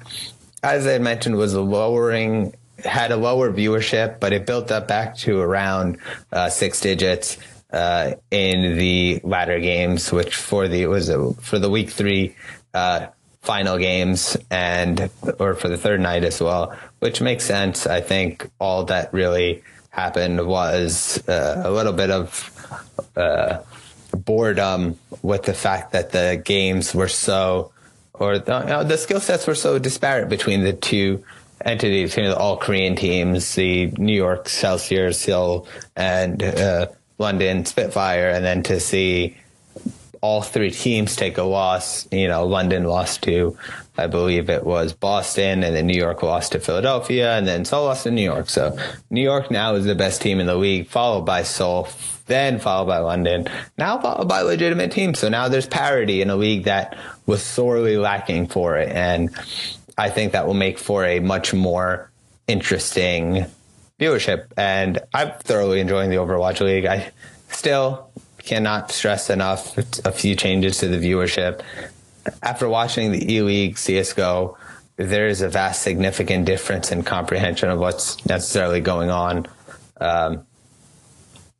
as 0.61 0.85
I 0.85 0.99
mentioned, 0.99 1.35
was 1.35 1.55
lowering 1.55 2.53
had 2.85 3.11
a 3.11 3.17
lower 3.17 3.51
viewership, 3.51 4.19
but 4.19 4.33
it 4.33 4.45
built 4.45 4.71
up 4.71 4.87
back 4.87 5.15
to 5.17 5.39
around 5.39 5.97
uh, 6.31 6.49
six 6.49 6.79
digits 6.81 7.37
uh, 7.71 8.13
in 8.31 8.77
the 8.77 9.21
latter 9.23 9.59
games, 9.59 10.11
which 10.11 10.35
for 10.35 10.67
the 10.67 10.87
was 10.87 11.09
it, 11.09 11.19
for 11.41 11.59
the 11.59 11.69
week 11.69 11.89
three 11.89 12.35
uh, 12.73 13.07
final 13.41 13.77
games 13.77 14.37
and 14.49 15.09
or 15.39 15.53
for 15.55 15.69
the 15.69 15.77
third 15.77 15.99
night 15.99 16.23
as 16.23 16.41
well, 16.41 16.75
which 16.99 17.21
makes 17.21 17.45
sense. 17.45 17.87
I 17.87 18.01
think 18.01 18.49
all 18.59 18.85
that 18.85 19.13
really 19.13 19.63
happened 19.89 20.45
was 20.45 21.21
uh, 21.27 21.61
a 21.65 21.71
little 21.71 21.93
bit 21.93 22.11
of 22.11 22.51
uh, 23.15 23.59
boredom 24.17 24.97
with 25.21 25.43
the 25.43 25.53
fact 25.53 25.91
that 25.91 26.11
the 26.11 26.41
games 26.43 26.93
were 26.93 27.07
so 27.07 27.71
or 28.13 28.37
the, 28.37 28.59
you 28.59 28.65
know, 28.65 28.83
the 28.83 28.97
skill 28.97 29.19
sets 29.19 29.47
were 29.47 29.55
so 29.55 29.79
disparate 29.79 30.29
between 30.29 30.63
the 30.63 30.73
two 30.73 31.23
entities, 31.65 32.15
you 32.15 32.23
know, 32.23 32.35
all 32.35 32.57
Korean 32.57 32.95
teams, 32.95 33.55
the 33.55 33.87
New 33.97 34.15
York 34.15 34.41
Excelsior, 34.41 35.11
Seoul, 35.11 35.67
and 35.95 36.41
uh, 36.41 36.87
London 37.17 37.65
Spitfire, 37.65 38.29
and 38.29 38.45
then 38.45 38.63
to 38.63 38.79
see 38.79 39.37
all 40.21 40.41
three 40.41 40.71
teams 40.71 41.15
take 41.15 41.37
a 41.37 41.43
loss. 41.43 42.07
You 42.11 42.27
know, 42.27 42.45
London 42.45 42.83
lost 42.83 43.23
to, 43.23 43.57
I 43.97 44.07
believe 44.07 44.49
it 44.49 44.65
was 44.65 44.93
Boston, 44.93 45.63
and 45.63 45.75
then 45.75 45.87
New 45.87 45.97
York 45.97 46.23
lost 46.23 46.51
to 46.51 46.59
Philadelphia, 46.59 47.37
and 47.37 47.47
then 47.47 47.65
Seoul 47.65 47.85
lost 47.85 48.03
to 48.03 48.11
New 48.11 48.23
York. 48.23 48.49
So 48.49 48.77
New 49.09 49.21
York 49.21 49.49
now 49.49 49.75
is 49.75 49.85
the 49.85 49.95
best 49.95 50.21
team 50.21 50.39
in 50.39 50.47
the 50.47 50.55
league, 50.55 50.87
followed 50.87 51.21
by 51.21 51.43
Seoul, 51.43 51.87
then 52.25 52.59
followed 52.59 52.87
by 52.87 52.99
London, 52.99 53.47
now 53.77 53.99
followed 53.99 54.27
by 54.27 54.41
legitimate 54.41 54.91
teams. 54.91 55.19
So 55.19 55.29
now 55.29 55.47
there's 55.47 55.67
parity 55.67 56.21
in 56.21 56.29
a 56.29 56.35
league 56.35 56.65
that 56.65 56.97
was 57.25 57.41
sorely 57.41 57.97
lacking 57.97 58.47
for 58.47 58.77
it, 58.77 58.89
and 58.89 59.29
I 59.99 60.09
think 60.09 60.31
that 60.31 60.47
will 60.47 60.53
make 60.53 60.79
for 60.79 61.03
a 61.03 61.19
much 61.19 61.53
more 61.53 62.09
interesting 62.47 63.45
viewership. 63.99 64.45
And 64.55 64.99
I'm 65.13 65.33
thoroughly 65.39 65.81
enjoying 65.81 66.09
the 66.09 66.15
Overwatch 66.15 66.61
League. 66.61 66.85
I 66.85 67.11
still 67.49 68.09
cannot 68.37 68.91
stress 68.91 69.29
enough 69.29 69.77
a 70.05 70.13
few 70.13 70.37
changes 70.37 70.77
to 70.77 70.87
the 70.87 70.97
viewership. 70.97 71.61
After 72.41 72.69
watching 72.69 73.11
the 73.11 73.33
E 73.33 73.41
League 73.41 73.75
CSGO, 73.75 74.55
there 74.95 75.27
is 75.27 75.41
a 75.41 75.49
vast, 75.49 75.81
significant 75.81 76.45
difference 76.45 76.93
in 76.93 77.03
comprehension 77.03 77.69
of 77.69 77.79
what's 77.79 78.25
necessarily 78.25 78.79
going 78.79 79.09
on 79.09 79.47
um, 79.99 80.45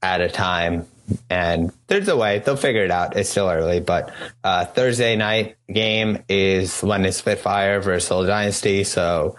at 0.01 0.21
a 0.21 0.29
time 0.29 0.87
and 1.29 1.71
there's 1.87 2.07
a 2.07 2.17
way 2.17 2.39
they'll 2.39 2.55
figure 2.55 2.83
it 2.83 2.91
out. 2.91 3.15
It's 3.15 3.29
still 3.29 3.49
early, 3.49 3.79
but 3.79 4.13
uh, 4.43 4.65
Thursday 4.65 5.15
night 5.15 5.57
game 5.71 6.23
is 6.27 6.83
London 6.83 7.11
Spitfire 7.11 7.79
versus 7.79 8.27
Dynasty. 8.27 8.83
So 8.83 9.35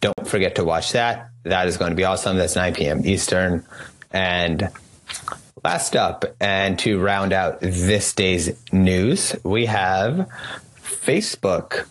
don't 0.00 0.26
forget 0.26 0.56
to 0.56 0.64
watch 0.64 0.92
that. 0.92 1.30
That 1.44 1.68
is 1.68 1.76
going 1.76 1.90
to 1.90 1.96
be 1.96 2.04
awesome. 2.04 2.36
That's 2.36 2.56
9 2.56 2.74
p.m. 2.74 3.06
Eastern. 3.06 3.64
And 4.12 4.68
last 5.64 5.96
up, 5.96 6.24
and 6.40 6.78
to 6.80 7.00
round 7.00 7.32
out 7.32 7.60
this 7.60 8.12
day's 8.12 8.50
news, 8.72 9.36
we 9.44 9.66
have 9.66 10.28
Facebook 10.82 11.86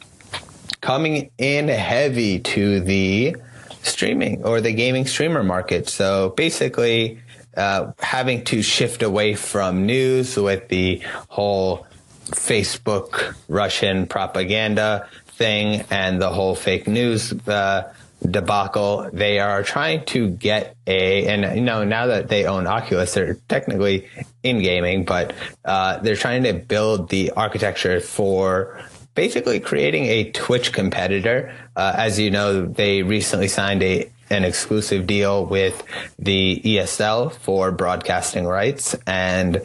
coming 0.81 1.31
in 1.37 1.67
heavy 1.67 2.39
to 2.39 2.79
the 2.79 3.35
streaming 3.83 4.43
or 4.43 4.61
the 4.61 4.73
gaming 4.73 5.05
streamer 5.05 5.43
market. 5.43 5.89
So 5.89 6.29
basically, 6.29 7.19
uh, 7.59 7.91
having 7.99 8.43
to 8.45 8.61
shift 8.61 9.03
away 9.03 9.35
from 9.35 9.85
news 9.85 10.37
with 10.37 10.67
the 10.69 11.01
whole 11.27 11.85
Facebook 12.27 13.35
Russian 13.47 14.07
propaganda 14.07 15.07
thing 15.27 15.85
and 15.89 16.21
the 16.21 16.29
whole 16.29 16.55
fake 16.55 16.87
news 16.87 17.33
uh, 17.47 17.93
debacle. 18.27 19.09
They 19.11 19.39
are 19.39 19.63
trying 19.63 20.05
to 20.05 20.29
get 20.29 20.75
a, 20.87 21.27
and 21.27 21.55
you 21.57 21.63
know, 21.63 21.83
now 21.83 22.07
that 22.07 22.27
they 22.27 22.45
own 22.45 22.67
Oculus, 22.67 23.13
they're 23.13 23.35
technically 23.47 24.07
in 24.43 24.61
gaming, 24.61 25.05
but 25.05 25.33
uh, 25.65 25.99
they're 25.99 26.15
trying 26.15 26.43
to 26.43 26.53
build 26.53 27.09
the 27.09 27.31
architecture 27.31 27.99
for 27.99 28.81
basically 29.15 29.59
creating 29.59 30.05
a 30.05 30.31
Twitch 30.31 30.71
competitor. 30.71 31.53
Uh, 31.75 31.93
as 31.97 32.19
you 32.19 32.31
know, 32.31 32.65
they 32.65 33.03
recently 33.03 33.47
signed 33.47 33.83
a 33.83 34.09
an 34.29 34.43
exclusive 34.43 35.07
deal 35.07 35.45
with 35.45 35.83
the 36.17 36.61
ESL 36.63 37.33
for 37.33 37.71
broadcasting 37.71 38.45
rights, 38.45 38.95
and 39.05 39.61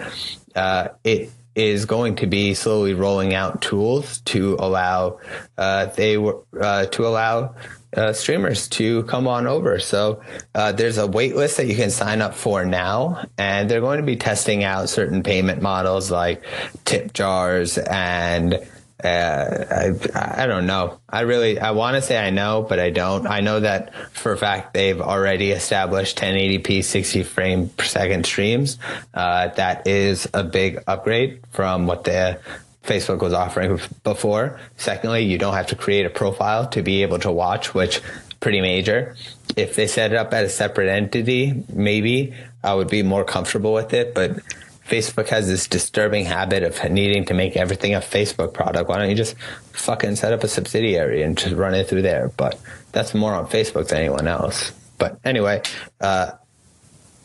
uh, 0.55 0.88
it 1.03 1.31
is 1.55 1.85
going 1.85 2.16
to 2.16 2.27
be 2.27 2.55
slowly 2.55 2.94
rolling 2.94 3.33
out 3.35 3.62
tools 3.62 4.20
to 4.22 4.57
allow 4.59 5.20
uh, 5.57 5.87
they 5.87 6.16
uh, 6.16 6.87
to 6.87 7.07
allow 7.07 7.55
uh, 7.96 8.12
streamers 8.12 8.68
to 8.68 9.05
come 9.05 9.29
on 9.29 9.46
over. 9.46 9.79
So 9.79 10.20
uh, 10.55 10.72
there's 10.72 10.98
a 10.98 11.07
wait 11.07 11.37
list 11.37 11.59
that 11.59 11.66
you 11.66 11.77
can 11.77 11.90
sign 11.90 12.20
up 12.20 12.35
for 12.35 12.64
now, 12.64 13.24
and 13.38 13.70
they're 13.70 13.81
going 13.81 14.00
to 14.00 14.07
be 14.07 14.16
testing 14.16 14.64
out 14.64 14.88
certain 14.88 15.22
payment 15.22 15.62
models 15.62 16.11
like 16.11 16.44
tip 16.85 17.12
jars 17.12 17.79
and 17.79 18.59
uh, 19.05 19.93
I, 20.14 20.43
I 20.43 20.47
don't 20.47 20.67
know. 20.67 20.99
I 21.09 21.21
really, 21.21 21.59
I 21.59 21.73
want 21.73 21.97
to 21.97 22.03
say 22.03 22.19
I 22.19 22.31
know, 22.31 22.64
but 22.67 22.79
I 22.79 22.90
don't. 22.90 23.27
I 23.27 23.40
know 23.40 23.61
that 23.61 23.95
for 24.12 24.33
a 24.33 24.38
fact 24.38 24.75
they've 24.75 25.01
already 25.01 25.51
established 25.51 26.19
1080p 26.19 26.83
60 26.83 27.23
frame 27.23 27.69
per 27.69 27.85
second 27.85 28.25
streams. 28.27 28.79
Uh, 29.12 29.49
that 29.49 29.87
is 29.87 30.29
a 30.33 30.43
big 30.43 30.83
upgrade 30.87 31.40
from 31.51 31.87
what 31.87 32.05
the 32.05 32.40
Facebook 32.83 33.21
was 33.21 33.33
offering 33.33 33.81
before. 34.03 34.59
Secondly, 34.77 35.25
you 35.25 35.38
don't 35.38 35.55
have 35.55 35.69
to 35.69 35.77
create 35.77 36.07
a 36.07 36.11
profile 36.11 36.69
to 36.69 36.83
be 36.83 37.03
able 37.03 37.19
to 37.19 37.31
watch, 37.31 37.75
which 37.75 38.01
pretty 38.40 38.61
major. 38.61 39.17
If 39.57 39.75
they 39.75 39.87
set 39.87 40.12
it 40.12 40.17
up 40.17 40.35
as 40.35 40.51
a 40.51 40.55
separate 40.55 40.88
entity, 40.88 41.64
maybe 41.73 42.35
I 42.62 42.75
would 42.75 42.88
be 42.88 43.03
more 43.03 43.25
comfortable 43.25 43.73
with 43.73 43.95
it, 43.95 44.14
but 44.14 44.38
Facebook 44.87 45.29
has 45.29 45.49
this 45.49 45.66
disturbing 45.66 46.25
habit 46.27 46.62
of 46.62 46.90
needing 46.90 47.25
to 47.27 47.35
make 47.35 47.57
everything 47.57 47.94
a 47.94 48.01
Facebook 48.01 48.53
product. 48.53 48.88
Why 48.88 48.99
don't 48.99 49.09
you 49.09 49.16
just 49.16 49.35
fucking 49.73 50.16
set 50.16 50.33
up 50.33 50.44
a 50.44 50.49
subsidiary 50.49 51.23
and 51.23 51.38
just 51.38 51.55
run 51.55 51.75
it 51.75 51.88
through 51.88 52.03
there? 52.03 52.31
But 52.37 52.61
that's 52.92 53.14
more 53.14 53.33
on 53.33 53.47
Facebook 53.47 53.88
than 53.88 53.99
anyone 53.99 54.29
else. 54.29 54.73
But 54.99 55.18
anyway, 55.25 55.62
uh, 56.01 56.33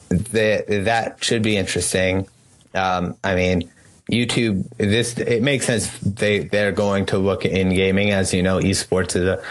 the, 0.10 0.84
that 0.86 1.24
should 1.24 1.44
be 1.44 1.58
interesting. 1.58 2.28
Um, 2.74 3.18
I 3.24 3.36
mean, 3.36 3.70
YouTube, 4.10 4.68
this, 4.78 5.18
it 5.18 5.44
makes 5.44 5.66
sense. 5.66 5.96
They, 6.00 6.40
they're 6.40 6.72
going 6.72 7.08
to 7.08 7.18
look 7.18 7.46
in 7.46 7.70
gaming. 7.74 8.12
As 8.12 8.34
you 8.34 8.42
know, 8.42 8.60
esports 8.60 9.16
is 9.16 9.24
a, 9.24 9.44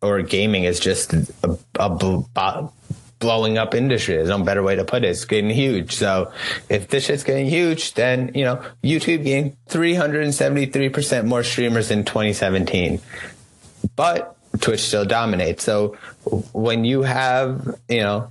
or 0.00 0.22
gaming 0.22 0.64
is 0.64 0.78
just 0.78 1.12
a, 1.12 1.58
a 1.78 1.90
blowing 3.18 3.58
up 3.58 3.74
industry. 3.74 4.16
There's 4.16 4.28
no 4.28 4.42
better 4.42 4.62
way 4.62 4.76
to 4.76 4.84
put 4.84 5.04
it. 5.04 5.08
It's 5.08 5.24
getting 5.24 5.50
huge. 5.50 5.94
So 5.94 6.32
if 6.68 6.88
this 6.88 7.06
shit's 7.06 7.24
getting 7.24 7.46
huge, 7.46 7.94
then, 7.94 8.32
you 8.34 8.44
know, 8.44 8.62
YouTube 8.82 9.24
gained 9.24 9.56
373% 9.68 11.24
more 11.24 11.42
streamers 11.42 11.90
in 11.90 12.04
2017. 12.04 13.00
But 13.94 14.36
Twitch 14.60 14.80
still 14.80 15.04
dominates. 15.04 15.64
So 15.64 15.96
when 16.52 16.84
you 16.84 17.02
have, 17.02 17.76
you 17.88 18.00
know, 18.00 18.30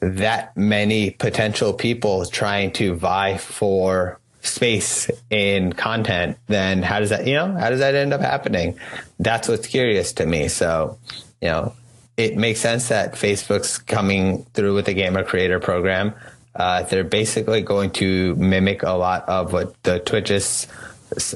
that 0.00 0.56
many 0.56 1.10
potential 1.10 1.72
people 1.72 2.24
trying 2.26 2.72
to 2.72 2.94
vie 2.94 3.36
for 3.36 4.18
space 4.42 5.10
in 5.28 5.72
content, 5.74 6.38
then 6.46 6.82
how 6.82 6.98
does 6.98 7.10
that, 7.10 7.26
you 7.26 7.34
know, 7.34 7.52
how 7.52 7.68
does 7.68 7.80
that 7.80 7.94
end 7.94 8.14
up 8.14 8.22
happening? 8.22 8.78
That's 9.18 9.46
what's 9.46 9.66
curious 9.66 10.14
to 10.14 10.26
me. 10.26 10.48
So, 10.48 10.98
you 11.42 11.48
know, 11.48 11.74
it 12.20 12.36
makes 12.36 12.60
sense 12.60 12.88
that 12.88 13.14
Facebook's 13.14 13.78
coming 13.78 14.44
through 14.52 14.74
with 14.74 14.84
the 14.84 14.92
gamer 14.92 15.24
creator 15.24 15.58
program. 15.58 16.12
Uh, 16.54 16.82
they're 16.82 17.02
basically 17.02 17.62
going 17.62 17.90
to 17.92 18.34
mimic 18.36 18.82
a 18.82 18.90
lot 18.90 19.26
of 19.28 19.52
what 19.52 19.82
the 19.84 20.00
Twitch's 20.00 20.66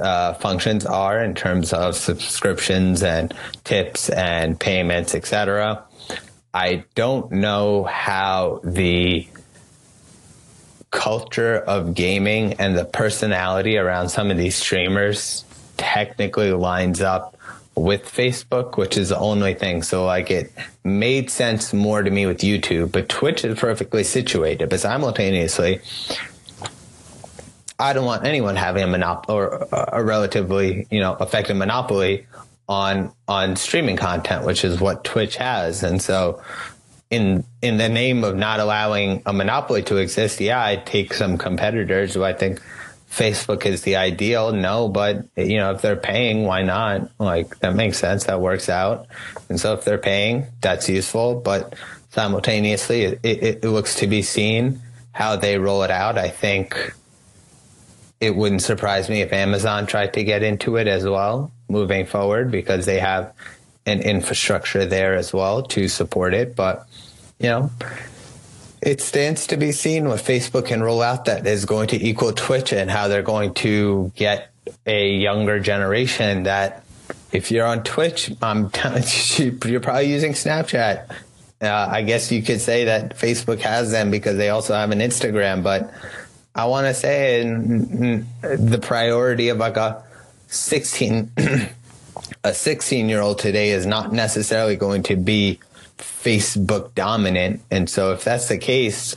uh, 0.01 0.35
functions 0.35 0.85
are 0.85 1.23
in 1.23 1.35
terms 1.35 1.73
of 1.73 1.97
subscriptions 1.97 3.03
and 3.03 3.33
tips 3.64 4.11
and 4.11 4.61
payments, 4.61 5.14
etc. 5.14 5.83
I 6.53 6.85
don't 6.94 7.33
know 7.33 7.85
how 7.85 8.61
the 8.62 9.27
culture 10.90 11.57
of 11.57 11.94
gaming 11.94 12.53
and 12.55 12.77
the 12.77 12.85
personality 12.85 13.79
around 13.79 14.11
some 14.11 14.31
of 14.31 14.37
these 14.37 14.55
streamers 14.55 15.44
technically 15.77 16.53
lines 16.53 17.01
up 17.01 17.37
with 17.77 18.05
Facebook, 18.05 18.77
which 18.77 18.97
is 18.97 19.09
the 19.09 19.19
only 19.19 19.55
thing. 19.55 19.83
So 19.83 20.05
like 20.05 20.31
it 20.31 20.53
made 20.85 21.31
sense 21.31 21.73
more 21.73 22.03
to 22.03 22.11
me 22.11 22.27
with 22.27 22.39
YouTube, 22.39 22.93
but 22.93 23.09
Twitch 23.09 23.45
is 23.45 23.59
perfectly 23.59 24.05
situated. 24.05 24.71
But 24.71 24.81
simultaneously, 24.81 25.81
I 27.79 27.93
don't 27.93 28.05
want 28.05 28.25
anyone 28.25 28.57
having 28.57 28.85
a 28.85 28.87
monopoly 28.87 29.37
or 29.37 29.69
a 29.73 30.03
relatively, 30.03 30.87
you 30.91 31.01
know, 31.01 31.17
effective 31.21 31.57
monopoly 31.57 32.27
on 32.69 33.13
on 33.29 33.57
streaming 33.57 33.97
content, 33.97 34.47
which 34.47 34.65
is 34.65 34.81
what 34.81 35.05
Twitch 35.05 35.37
has. 35.37 35.83
And 35.83 36.01
so 36.01 36.43
in 37.11 37.45
in 37.61 37.77
the 37.77 37.89
name 37.89 38.25
of 38.25 38.37
not 38.37 38.61
allowing 38.61 39.23
a 39.27 39.33
monopoly 39.33 39.83
to 39.85 39.97
exist, 39.97 40.41
yeah, 40.41 40.65
I 40.65 40.77
take 40.77 41.13
some 41.13 41.37
competitors 41.37 42.15
who 42.15 42.23
I 42.23 42.33
think 42.33 42.63
Facebook 43.14 43.64
is 43.64 43.83
the 43.83 43.96
ideal. 43.96 44.53
No, 44.53 44.88
but 44.88 45.27
you 45.37 45.57
know, 45.57 45.72
if 45.72 45.83
they're 45.83 45.96
paying, 45.96 46.44
why 46.44 46.62
not? 46.62 47.11
Like 47.18 47.59
that 47.61 47.74
makes 47.74 47.98
sense. 47.98 48.24
That 48.24 48.40
works 48.40 48.68
out. 48.68 49.07
And 49.48 49.61
so 49.61 49.74
if 49.74 49.85
they're 49.85 49.98
paying, 49.98 50.46
that's 50.61 50.88
useful. 50.88 51.40
But 51.40 51.74
simultaneously, 52.11 53.03
it, 53.03 53.20
it, 53.22 53.42
it 53.42 53.64
looks 53.64 53.96
to 53.96 54.07
be 54.07 54.22
seen 54.22 54.81
how 55.12 55.37
they 55.37 55.59
roll 55.59 55.85
it 55.85 55.92
out. 55.92 56.18
I 56.18 56.29
think 56.29 56.94
it 58.20 58.35
wouldn't 58.35 58.62
surprise 58.62 59.09
me 59.09 59.20
if 59.20 59.33
Amazon 59.33 59.87
tried 59.87 60.14
to 60.14 60.24
get 60.24 60.42
into 60.42 60.77
it 60.77 60.88
as 60.88 61.05
well 61.05 61.53
moving 61.68 62.07
forward 62.07 62.50
because 62.50 62.85
they 62.85 62.98
have 62.98 63.33
an 63.87 64.00
infrastructure 64.00 64.85
there 64.87 65.14
as 65.14 65.33
well 65.33 65.62
to 65.62 65.88
support 65.88 66.35
it. 66.35 66.57
But, 66.57 66.87
you 67.38 67.48
know, 67.48 67.70
it 68.85 69.01
stands 69.01 69.47
to 69.47 69.57
be 69.57 69.73
seen 69.73 70.09
what 70.09 70.20
Facebook 70.20 70.66
can 70.66 70.83
roll 70.83 71.01
out 71.01 71.25
that 71.25 71.47
is 71.47 71.64
going 71.64 71.88
to 71.88 71.97
equal 71.97 72.35
Twitch 72.35 72.70
and 72.73 72.90
how 72.90 73.09
they're 73.09 73.23
going 73.23 73.55
to 73.55 74.12
get 74.14 74.51
a 74.85 75.09
younger 75.09 75.59
generation 75.59 76.42
that 76.42 76.85
if 77.33 77.51
you're 77.51 77.66
on 77.66 77.83
Twitch, 77.83 78.31
I'm 78.42 78.70
you're 79.38 79.81
probably 79.81 80.12
using 80.12 80.33
Snapchat. 80.33 81.11
Uh, 81.62 81.88
I 81.90 82.03
guess 82.03 82.31
you 82.31 82.42
could 82.42 82.61
say 82.61 82.85
that 82.85 83.16
Facebook 83.16 83.61
has 83.61 83.90
them 83.90 84.11
because 84.11 84.37
they 84.37 84.51
also 84.51 84.75
have 84.75 84.90
an 84.90 84.99
Instagram, 84.99 85.62
but 85.62 85.90
I 86.55 86.66
want 86.66 86.87
to 86.87 86.94
say 86.94 87.40
in 87.40 88.27
the 88.42 88.79
priority 88.79 89.49
of 89.49 89.57
like 89.57 89.79
a 89.79 90.05
16 90.49 91.31
a 92.44 92.55
16 92.55 93.09
year 93.09 93.23
old 93.23 93.38
today 93.38 93.70
is 93.70 93.87
not 93.87 94.12
necessarily 94.12 94.77
going 94.77 95.03
to 95.05 95.16
be 95.16 95.59
Facebook 96.25 96.95
dominant. 96.95 97.62
And 97.71 97.88
so 97.88 98.12
if 98.12 98.25
that's 98.25 98.49
the 98.49 98.59
case, 98.59 99.17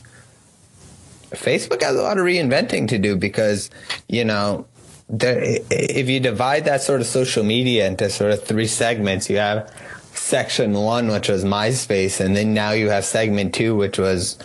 Facebook 1.32 1.82
has 1.82 1.96
a 1.96 2.02
lot 2.02 2.18
of 2.18 2.26
reinventing 2.26 2.88
to 2.90 2.98
do 2.98 3.16
because, 3.16 3.70
you 4.08 4.24
know, 4.24 4.66
there, 5.10 5.40
if 5.72 6.10
you 6.10 6.20
divide 6.20 6.66
that 6.66 6.82
sort 6.82 7.02
of 7.02 7.08
social 7.08 7.44
media 7.44 7.88
into 7.88 8.10
sort 8.10 8.32
of 8.32 8.44
three 8.44 8.68
segments, 8.68 9.30
you 9.30 9.38
have 9.38 9.72
section 10.14 10.74
one, 10.74 11.08
which 11.08 11.30
was 11.30 11.46
MySpace, 11.46 12.20
and 12.20 12.36
then 12.36 12.54
now 12.54 12.72
you 12.72 12.90
have 12.90 13.06
segment 13.06 13.54
two, 13.54 13.76
which 13.76 13.98
was 13.98 14.38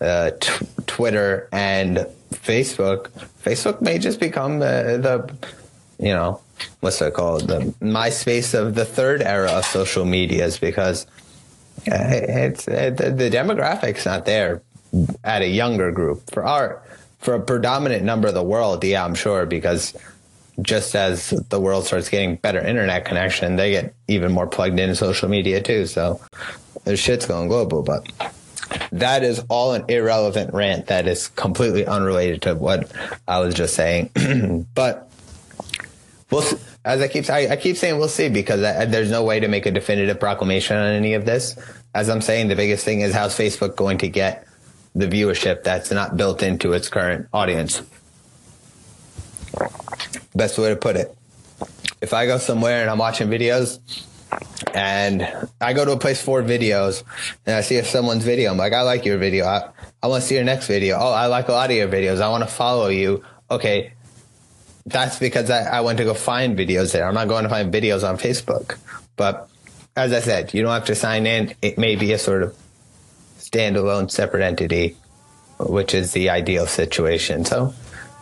uh, 0.00 0.30
t- 0.38 0.66
Twitter 0.86 1.48
and 1.52 2.06
Facebook. 2.32 3.08
Facebook 3.42 3.80
may 3.80 3.98
just 3.98 4.20
become 4.20 4.60
the, 4.60 4.98
the 5.02 6.04
you 6.04 6.12
know, 6.12 6.40
what's 6.80 7.00
it 7.02 7.14
called? 7.14 7.48
The 7.48 7.74
MySpace 7.80 8.54
of 8.54 8.74
the 8.74 8.84
third 8.84 9.22
era 9.22 9.50
of 9.50 9.64
social 9.64 10.04
medias 10.04 10.58
because 10.58 11.06
it's 11.86 12.68
uh, 12.68 12.72
it, 12.72 12.96
the 12.96 13.30
demographics 13.30 14.06
not 14.06 14.24
there 14.24 14.62
at 15.24 15.42
a 15.42 15.48
younger 15.48 15.92
group 15.92 16.30
for 16.30 16.44
our 16.44 16.82
for 17.18 17.34
a 17.34 17.40
predominant 17.40 18.02
number 18.02 18.28
of 18.28 18.34
the 18.34 18.42
world, 18.42 18.82
yeah, 18.82 19.04
I'm 19.04 19.14
sure 19.14 19.44
because 19.46 19.94
just 20.62 20.94
as 20.94 21.30
the 21.30 21.60
world 21.60 21.84
starts 21.84 22.08
getting 22.08 22.36
better 22.36 22.60
internet 22.60 23.04
connection, 23.04 23.56
they 23.56 23.70
get 23.72 23.94
even 24.08 24.32
more 24.32 24.46
plugged 24.46 24.78
into 24.78 24.94
social 24.94 25.28
media 25.28 25.62
too. 25.62 25.86
So 25.86 26.20
their 26.84 26.96
shit's 26.96 27.26
going 27.26 27.48
global, 27.48 27.82
but 27.82 28.10
that 28.92 29.22
is 29.22 29.44
all 29.48 29.74
an 29.74 29.84
irrelevant 29.88 30.54
rant 30.54 30.86
that 30.86 31.06
is 31.06 31.28
completely 31.28 31.86
unrelated 31.86 32.42
to 32.42 32.54
what 32.54 32.90
I 33.28 33.40
was 33.40 33.54
just 33.54 33.74
saying. 33.74 34.10
but 34.74 35.09
we'll, 36.30 36.44
as 36.84 37.00
I 37.00 37.08
keep, 37.08 37.28
I, 37.28 37.48
I, 37.48 37.56
keep 37.56 37.76
saying 37.76 37.98
we'll 37.98 38.08
see 38.08 38.28
because 38.28 38.62
I, 38.62 38.84
there's 38.84 39.10
no 39.10 39.24
way 39.24 39.40
to 39.40 39.48
make 39.48 39.66
a 39.66 39.70
definitive 39.70 40.18
proclamation 40.18 40.76
on 40.76 40.86
any 40.86 41.14
of 41.14 41.24
this. 41.24 41.56
As 41.94 42.08
I'm 42.08 42.20
saying, 42.20 42.48
the 42.48 42.56
biggest 42.56 42.84
thing 42.84 43.00
is 43.00 43.12
how's 43.12 43.36
Facebook 43.36 43.76
going 43.76 43.98
to 43.98 44.08
get 44.08 44.46
the 44.94 45.06
viewership 45.06 45.62
that's 45.62 45.90
not 45.90 46.16
built 46.16 46.42
into 46.42 46.72
its 46.72 46.88
current 46.88 47.28
audience. 47.32 47.82
Best 50.34 50.58
way 50.58 50.70
to 50.70 50.76
put 50.76 50.96
it. 50.96 51.16
If 52.00 52.14
I 52.14 52.26
go 52.26 52.38
somewhere 52.38 52.80
and 52.80 52.90
I'm 52.90 52.98
watching 52.98 53.28
videos 53.28 53.78
and 54.74 55.48
I 55.60 55.72
go 55.72 55.84
to 55.84 55.92
a 55.92 55.98
place 55.98 56.22
for 56.22 56.42
videos 56.42 57.02
and 57.44 57.56
I 57.56 57.60
see 57.60 57.76
if 57.76 57.86
someone's 57.86 58.24
video, 58.24 58.50
I'm 58.50 58.56
like, 58.56 58.72
I 58.72 58.82
like 58.82 59.04
your 59.04 59.18
video. 59.18 59.44
I, 59.44 59.68
I 60.02 60.06
want 60.06 60.22
to 60.22 60.28
see 60.28 60.36
your 60.36 60.44
next 60.44 60.66
video. 60.66 60.96
Oh, 60.98 61.12
I 61.12 61.26
like 61.26 61.48
a 61.48 61.52
lot 61.52 61.70
of 61.70 61.76
your 61.76 61.88
videos. 61.88 62.20
I 62.20 62.28
want 62.30 62.42
to 62.42 62.48
follow 62.48 62.88
you. 62.88 63.24
Okay. 63.50 63.92
That's 64.86 65.18
because 65.18 65.50
I, 65.50 65.62
I 65.64 65.80
went 65.80 65.98
to 65.98 66.04
go 66.04 66.14
find 66.14 66.56
videos 66.56 66.92
there. 66.92 67.06
I'm 67.06 67.14
not 67.14 67.28
going 67.28 67.44
to 67.44 67.50
find 67.50 67.72
videos 67.72 68.08
on 68.08 68.16
Facebook. 68.18 68.78
But 69.16 69.48
as 69.96 70.12
I 70.12 70.20
said, 70.20 70.54
you 70.54 70.62
don't 70.62 70.72
have 70.72 70.86
to 70.86 70.94
sign 70.94 71.26
in. 71.26 71.54
It 71.62 71.78
may 71.78 71.96
be 71.96 72.12
a 72.12 72.18
sort 72.18 72.42
of 72.42 72.56
standalone 73.38 74.10
separate 74.10 74.42
entity, 74.42 74.96
which 75.58 75.94
is 75.94 76.12
the 76.12 76.30
ideal 76.30 76.66
situation. 76.66 77.44
So 77.44 77.74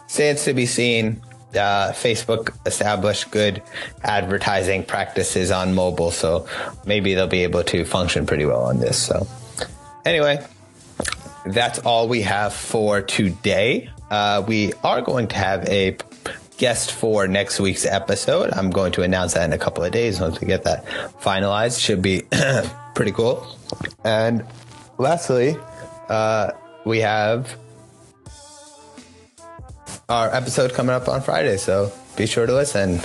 stands 0.08 0.44
to 0.44 0.54
be 0.54 0.66
seen 0.66 1.20
uh, 1.54 1.92
Facebook 1.92 2.54
established 2.66 3.30
good 3.30 3.62
advertising 4.02 4.84
practices 4.84 5.50
on 5.50 5.74
mobile, 5.74 6.10
so 6.10 6.46
maybe 6.84 7.14
they'll 7.14 7.26
be 7.26 7.42
able 7.42 7.62
to 7.64 7.84
function 7.84 8.26
pretty 8.26 8.44
well 8.44 8.64
on 8.64 8.80
this. 8.80 8.98
So, 8.98 9.26
anyway, 10.04 10.44
that's 11.46 11.78
all 11.80 12.08
we 12.08 12.22
have 12.22 12.52
for 12.52 13.00
today. 13.00 13.90
Uh, 14.10 14.44
we 14.46 14.72
are 14.84 15.00
going 15.00 15.28
to 15.28 15.36
have 15.36 15.66
a 15.68 15.96
guest 16.58 16.92
for 16.92 17.26
next 17.26 17.60
week's 17.60 17.86
episode. 17.86 18.52
I'm 18.52 18.70
going 18.70 18.92
to 18.92 19.02
announce 19.02 19.34
that 19.34 19.44
in 19.44 19.52
a 19.52 19.58
couple 19.58 19.82
of 19.84 19.92
days 19.92 20.20
once 20.20 20.40
we 20.40 20.46
get 20.46 20.64
that 20.64 20.84
finalized. 21.20 21.80
Should 21.80 22.02
be 22.02 22.22
pretty 22.94 23.12
cool. 23.12 23.46
And 24.04 24.44
lastly, 24.98 25.56
uh, 26.08 26.50
we 26.84 26.98
have 26.98 27.56
our 30.08 30.34
episode 30.34 30.74
coming 30.74 30.94
up 30.94 31.08
on 31.08 31.22
Friday. 31.22 31.56
So 31.56 31.92
be 32.16 32.26
sure 32.26 32.46
to 32.46 32.54
listen. 32.54 33.00